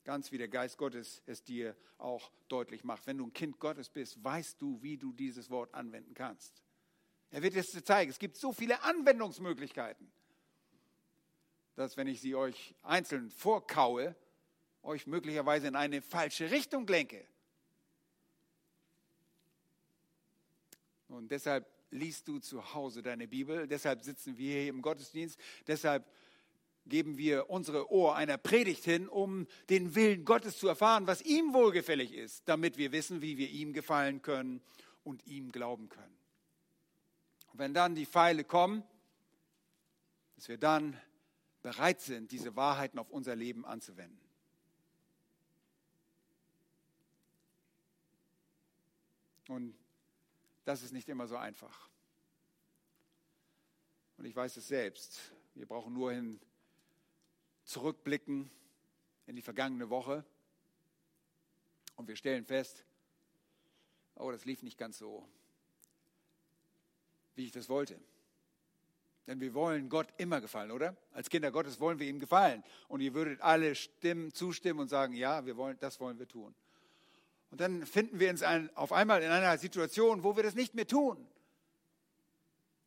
Ganz 0.06 0.32
wie 0.32 0.38
der 0.38 0.48
Geist 0.48 0.78
Gottes 0.78 1.22
es 1.26 1.44
dir 1.44 1.76
auch 1.98 2.32
deutlich 2.48 2.84
macht. 2.84 3.08
Wenn 3.08 3.18
du 3.18 3.26
ein 3.26 3.34
Kind 3.34 3.60
Gottes 3.60 3.90
bist, 3.90 4.24
weißt 4.24 4.62
du, 4.62 4.82
wie 4.82 4.98
du 4.98 5.14
dieses 5.14 5.50
Wort 5.50 5.74
anwenden 5.74 6.14
kannst. 6.14 6.64
Er 7.30 7.42
wird 7.42 7.56
es 7.56 7.72
dir 7.72 7.84
zeigen. 7.84 8.12
Es 8.12 8.20
gibt 8.20 8.38
so 8.38 8.54
viele 8.54 8.84
Anwendungsmöglichkeiten, 8.84 10.12
dass 11.76 11.98
wenn 11.98 12.08
ich 12.08 12.22
sie 12.22 12.36
euch 12.36 12.76
einzeln 12.84 13.30
vorkaue, 13.30 14.16
euch 14.84 15.08
möglicherweise 15.08 15.68
in 15.68 15.76
eine 15.76 16.02
falsche 16.02 16.52
Richtung 16.52 16.86
lenke. 16.88 17.26
Und 21.08 21.32
deshalb 21.32 21.68
liest 21.92 22.28
du 22.28 22.40
zu 22.40 22.74
Hause 22.74 23.02
deine 23.02 23.28
Bibel. 23.28 23.68
Deshalb 23.68 24.04
sitzen 24.04 24.38
wir 24.38 24.62
hier 24.62 24.70
im 24.70 24.82
Gottesdienst. 24.82 25.40
Deshalb 25.68 26.06
geben 26.86 27.18
wir 27.18 27.50
unsere 27.50 27.92
Ohr 27.92 28.16
einer 28.16 28.38
Predigt 28.38 28.84
hin, 28.84 29.08
um 29.08 29.48
den 29.70 29.96
Willen 29.96 30.26
Gottes 30.26 30.58
zu 30.58 30.68
erfahren, 30.68 31.08
was 31.08 31.22
ihm 31.22 31.54
wohlgefällig 31.54 32.14
ist, 32.14 32.44
damit 32.50 32.78
wir 32.78 32.92
wissen, 32.92 33.22
wie 33.22 33.38
wir 33.38 33.50
ihm 33.50 33.74
gefallen 33.74 34.22
können 34.22 34.62
und 35.04 35.26
ihm 35.28 35.52
glauben 35.52 35.88
können. 35.90 36.18
Und 37.52 37.60
wenn 37.60 37.74
dann 37.74 37.96
die 37.96 38.06
Pfeile 38.06 38.44
kommen, 38.44 38.84
dass 40.36 40.50
wir 40.50 40.58
dann 40.58 41.00
bereit 41.64 42.02
sind, 42.02 42.32
diese 42.32 42.56
Wahrheiten 42.56 43.00
auf 43.00 43.10
unser 43.10 43.36
Leben 43.36 43.66
anzuwenden. 43.66 44.20
Und 49.48 49.76
das 50.66 50.84
ist 50.84 50.92
nicht 50.92 51.10
immer 51.10 51.28
so 51.28 51.38
einfach. 51.38 51.90
Und 54.18 54.26
ich 54.26 54.36
weiß 54.36 54.58
es 54.58 54.68
selbst. 54.68 55.20
Wir 55.56 55.66
brauchen 55.66 55.94
nur 55.94 56.12
hin 56.14 56.40
zurückblicken 57.64 58.52
in 59.26 59.36
die 59.36 59.42
vergangene 59.42 59.90
Woche 59.90 60.26
und 61.96 62.08
wir 62.08 62.16
stellen 62.16 62.46
fest, 62.46 62.84
oh, 64.16 64.32
das 64.32 64.46
lief 64.46 64.64
nicht 64.64 64.78
ganz 64.78 64.98
so, 64.98 65.28
wie 67.36 67.46
ich 67.46 67.52
das 67.52 67.70
wollte. 67.70 68.00
Denn 69.28 69.40
wir 69.40 69.54
wollen 69.54 69.88
Gott 69.88 70.08
immer 70.18 70.42
gefallen, 70.42 70.72
oder? 70.72 70.98
Als 71.14 71.30
Kinder 71.30 71.52
Gottes 71.52 71.80
wollen 71.80 72.00
wir 72.00 72.08
ihm 72.08 72.20
gefallen. 72.20 72.64
Und 72.90 73.00
ihr 73.00 73.14
würdet 73.14 73.42
alle 73.42 73.74
stimmen, 73.76 74.34
zustimmen 74.34 74.82
und 74.82 74.90
sagen, 74.90 75.14
ja, 75.14 75.46
wir 75.46 75.56
wollen, 75.56 75.78
das 75.80 76.00
wollen 76.00 76.20
wir 76.20 76.28
tun. 76.28 76.54
Und 77.50 77.62
dann 77.62 77.86
finden 77.86 78.20
wir 78.20 78.30
uns 78.30 78.44
ein, 78.44 78.76
auf 78.76 78.92
einmal 78.92 79.22
in 79.22 79.30
einer 79.30 79.58
Situation, 79.58 80.24
wo 80.24 80.36
wir 80.36 80.44
das 80.44 80.56
nicht 80.56 80.74
mehr 80.74 80.88
tun. 80.88 81.26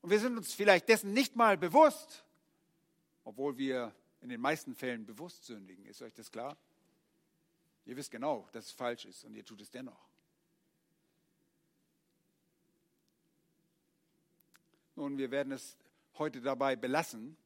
Und 0.03 0.11
wir 0.11 0.20
sind 0.20 0.37
uns 0.37 0.53
vielleicht 0.53 0.89
dessen 0.89 1.12
nicht 1.12 1.37
mal 1.37 1.57
bewusst, 1.57 2.24
obwohl 3.24 3.57
wir 3.57 3.95
in 4.20 4.28
den 4.28 4.41
meisten 4.41 4.74
Fällen 4.74 5.07
bewusst 5.07 5.45
sündigen. 5.45 5.87
Ist 5.87 6.03
euch 6.03 6.12
das 6.12 6.30
klar? 6.30 6.57
Ihr 7.87 7.97
wisst 7.97 8.11
genau, 8.11 8.49
dass 8.53 8.66
es 8.66 8.72
falsch 8.72 9.05
ist 9.05 9.24
und 9.24 9.34
ihr 9.34 9.45
tut 9.45 9.61
es 9.61 9.70
dennoch. 9.70 10.07
Nun, 14.97 15.16
wir 15.16 15.30
werden 15.30 15.53
es 15.53 15.76
heute 16.19 16.41
dabei 16.41 16.77
belassen 16.77 17.37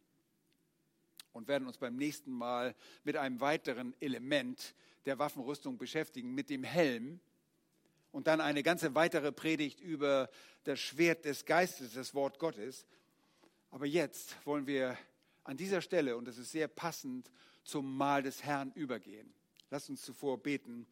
und 1.32 1.48
werden 1.48 1.66
uns 1.66 1.78
beim 1.78 1.96
nächsten 1.96 2.30
Mal 2.30 2.74
mit 3.04 3.16
einem 3.16 3.40
weiteren 3.40 3.94
Element 4.00 4.74
der 5.06 5.18
Waffenrüstung 5.18 5.78
beschäftigen, 5.78 6.34
mit 6.34 6.50
dem 6.50 6.64
Helm. 6.64 7.20
Und 8.12 8.26
dann 8.26 8.40
eine 8.40 8.62
ganze 8.62 8.94
weitere 8.94 9.30
Predigt 9.30 9.80
über 9.80 10.28
das 10.64 10.80
Schwert 10.80 11.24
des 11.24 11.44
Geistes, 11.44 11.94
das 11.94 12.14
Wort 12.14 12.38
Gottes. 12.38 12.86
Aber 13.70 13.86
jetzt 13.86 14.34
wollen 14.44 14.66
wir 14.66 14.98
an 15.44 15.56
dieser 15.56 15.80
Stelle, 15.80 16.16
und 16.16 16.26
das 16.26 16.38
ist 16.38 16.50
sehr 16.50 16.68
passend, 16.68 17.30
zum 17.62 17.96
Mahl 17.96 18.22
des 18.22 18.42
Herrn 18.42 18.72
übergehen. 18.72 19.32
Lass 19.70 19.88
uns 19.88 20.02
zuvor 20.02 20.42
beten 20.42 20.86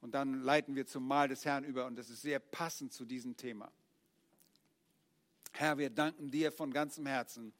und 0.00 0.14
dann 0.14 0.42
leiten 0.42 0.76
wir 0.76 0.86
zum 0.86 1.06
Mahl 1.06 1.28
des 1.28 1.44
Herrn 1.44 1.64
über 1.64 1.86
und 1.86 1.96
das 1.96 2.10
ist 2.10 2.22
sehr 2.22 2.38
passend 2.38 2.92
zu 2.92 3.04
diesem 3.04 3.36
Thema. 3.36 3.72
Herr, 5.52 5.78
wir 5.78 5.90
danken 5.90 6.30
dir 6.30 6.52
von 6.52 6.72
ganzem 6.72 7.06
Herzen, 7.06 7.52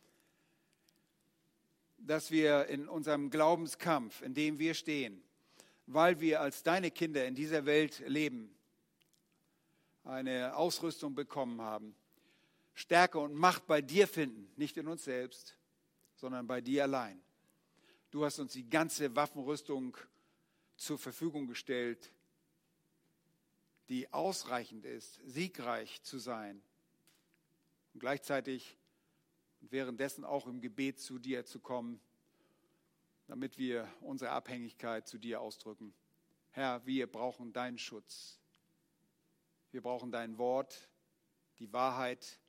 dass 1.99 2.31
wir 2.31 2.67
in 2.67 2.89
unserem 2.89 3.31
Glaubenskampf, 3.31 4.23
in 4.23 4.33
dem 4.35 4.59
wir 4.59 4.75
stehen, 4.75 5.23
weil 5.87 6.21
wir 6.21 6.41
als 6.41 6.63
deine 6.63 6.91
Kinder 6.91 7.27
in 7.27 7.35
dieser 7.35 7.67
Welt 7.67 8.03
leben, 8.07 8.55
eine 10.05 10.57
Ausrüstung 10.57 11.15
bekommen 11.15 11.61
haben, 11.61 11.95
Stärke 12.75 13.19
und 13.19 13.35
Macht 13.35 13.67
bei 13.67 13.83
dir 13.83 14.09
finden, 14.09 14.51
nicht 14.57 14.77
in 14.79 14.89
uns 14.89 15.05
selbst, 15.05 15.57
sondern 16.17 16.47
bei 16.47 16.61
dir 16.61 16.85
allein. 16.85 17.21
Du 18.11 18.25
hast 18.25 18.39
uns 18.39 18.55
die 18.55 18.69
ganze 18.69 19.15
Waffenrüstung 19.15 19.97
zur 20.77 20.99
Verfügung 20.99 21.47
gestellt, 21.47 22.11
die 23.91 24.11
ausreichend 24.13 24.87
ist, 24.87 25.21
siegreich 25.27 26.03
zu 26.03 26.19
sein 26.19 26.63
und 27.93 28.01
gleichzeitig 28.01 28.77
und 29.61 29.73
währenddessen 29.73 30.25
auch 30.25 30.47
im 30.47 30.61
Gebet 30.61 31.01
zu 31.01 31.19
dir 31.19 31.45
zu 31.45 31.61
kommen, 31.61 32.01
damit 33.27 33.59
wir 33.59 33.89
unsere 34.01 34.31
Abhängigkeit 34.31 35.07
zu 35.07 35.19
dir 35.19 35.41
ausdrücken. 35.41 35.95
Herr, 36.51 36.85
wir 36.87 37.07
brauchen 37.07 37.53
deinen 37.53 37.79
Schutz. 37.79 38.41
Wir 39.71 39.83
brauchen 39.83 40.11
dein 40.11 40.37
Wort, 40.39 40.89
die 41.59 41.73
Wahrheit. 41.73 42.41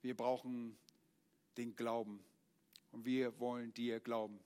Wir 0.00 0.16
brauchen 0.16 0.78
den 1.56 1.74
Glauben. 1.74 2.24
Und 2.92 3.04
wir 3.04 3.38
wollen 3.40 3.72
dir 3.74 3.98
glauben. 4.00 4.38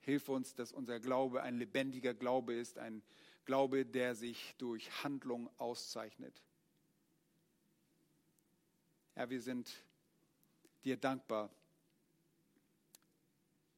Hilf 0.00 0.28
uns, 0.28 0.54
dass 0.54 0.70
unser 0.70 1.00
Glaube 1.00 1.42
ein 1.42 1.56
lebendiger 1.58 2.12
Glaube 2.12 2.54
ist, 2.54 2.78
ein 2.78 3.02
Glaube, 3.46 3.86
der 3.86 4.14
sich 4.14 4.54
durch 4.58 5.02
Handlung 5.02 5.50
auszeichnet. 5.58 6.42
Herr, 9.14 9.30
wir 9.30 9.40
sind 9.40 9.72
dir 10.82 10.96
dankbar, 10.96 11.48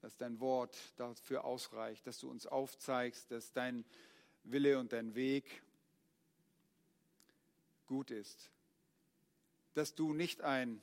dass 0.00 0.16
dein 0.16 0.40
Wort 0.40 0.74
dafür 0.96 1.44
ausreicht, 1.44 2.06
dass 2.06 2.18
du 2.18 2.30
uns 2.30 2.46
aufzeigst, 2.46 3.30
dass 3.30 3.52
dein 3.52 3.84
Wille 4.44 4.78
und 4.78 4.92
dein 4.92 5.14
Weg 5.14 5.62
gut 7.86 8.10
ist. 8.10 8.50
Dass 9.74 9.94
du 9.94 10.14
nicht 10.14 10.40
ein 10.40 10.80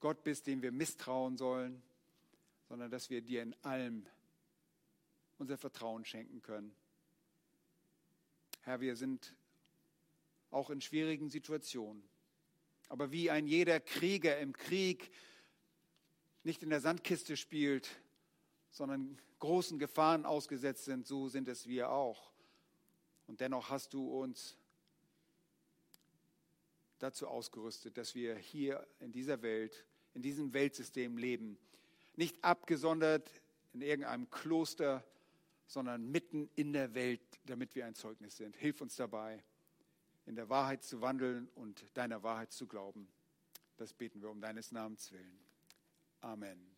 Gott 0.00 0.24
bist, 0.24 0.46
dem 0.46 0.62
wir 0.62 0.72
misstrauen 0.72 1.36
sollen, 1.36 1.82
sondern 2.68 2.90
dass 2.90 3.10
wir 3.10 3.20
dir 3.20 3.42
in 3.42 3.54
allem 3.64 4.06
unser 5.36 5.58
Vertrauen 5.58 6.06
schenken 6.06 6.40
können. 6.40 6.74
Herr, 8.62 8.80
wir 8.80 8.96
sind 8.96 9.34
auch 10.50 10.70
in 10.70 10.80
schwierigen 10.80 11.28
Situationen. 11.28 12.02
Aber 12.88 13.10
wie 13.12 13.30
ein 13.30 13.46
jeder 13.46 13.80
Krieger 13.80 14.38
im 14.38 14.52
Krieg 14.52 15.10
nicht 16.42 16.62
in 16.62 16.70
der 16.70 16.80
Sandkiste 16.80 17.36
spielt, 17.36 17.88
sondern 18.70 19.18
großen 19.38 19.78
Gefahren 19.78 20.24
ausgesetzt 20.24 20.84
sind, 20.84 21.06
so 21.06 21.28
sind 21.28 21.48
es 21.48 21.66
wir 21.66 21.90
auch. 21.90 22.32
Und 23.26 23.40
dennoch 23.40 23.70
hast 23.70 23.92
du 23.92 24.08
uns 24.08 24.56
dazu 26.98 27.28
ausgerüstet, 27.28 27.96
dass 27.96 28.14
wir 28.14 28.36
hier 28.36 28.86
in 29.00 29.12
dieser 29.12 29.42
Welt, 29.42 29.84
in 30.14 30.22
diesem 30.22 30.52
Weltsystem 30.52 31.16
leben. 31.16 31.58
Nicht 32.16 32.42
abgesondert 32.42 33.30
in 33.72 33.82
irgendeinem 33.82 34.30
Kloster, 34.30 35.04
sondern 35.66 36.10
mitten 36.10 36.48
in 36.56 36.72
der 36.72 36.94
Welt, 36.94 37.20
damit 37.44 37.74
wir 37.74 37.86
ein 37.86 37.94
Zeugnis 37.94 38.36
sind. 38.36 38.56
Hilf 38.56 38.80
uns 38.80 38.96
dabei, 38.96 39.44
in 40.28 40.36
der 40.36 40.50
Wahrheit 40.50 40.84
zu 40.84 41.00
wandeln 41.00 41.48
und 41.54 41.96
deiner 41.96 42.22
Wahrheit 42.22 42.52
zu 42.52 42.66
glauben. 42.66 43.08
Das 43.78 43.94
beten 43.94 44.20
wir 44.20 44.28
um 44.28 44.42
deines 44.42 44.72
Namens 44.72 45.10
willen. 45.10 45.40
Amen. 46.20 46.77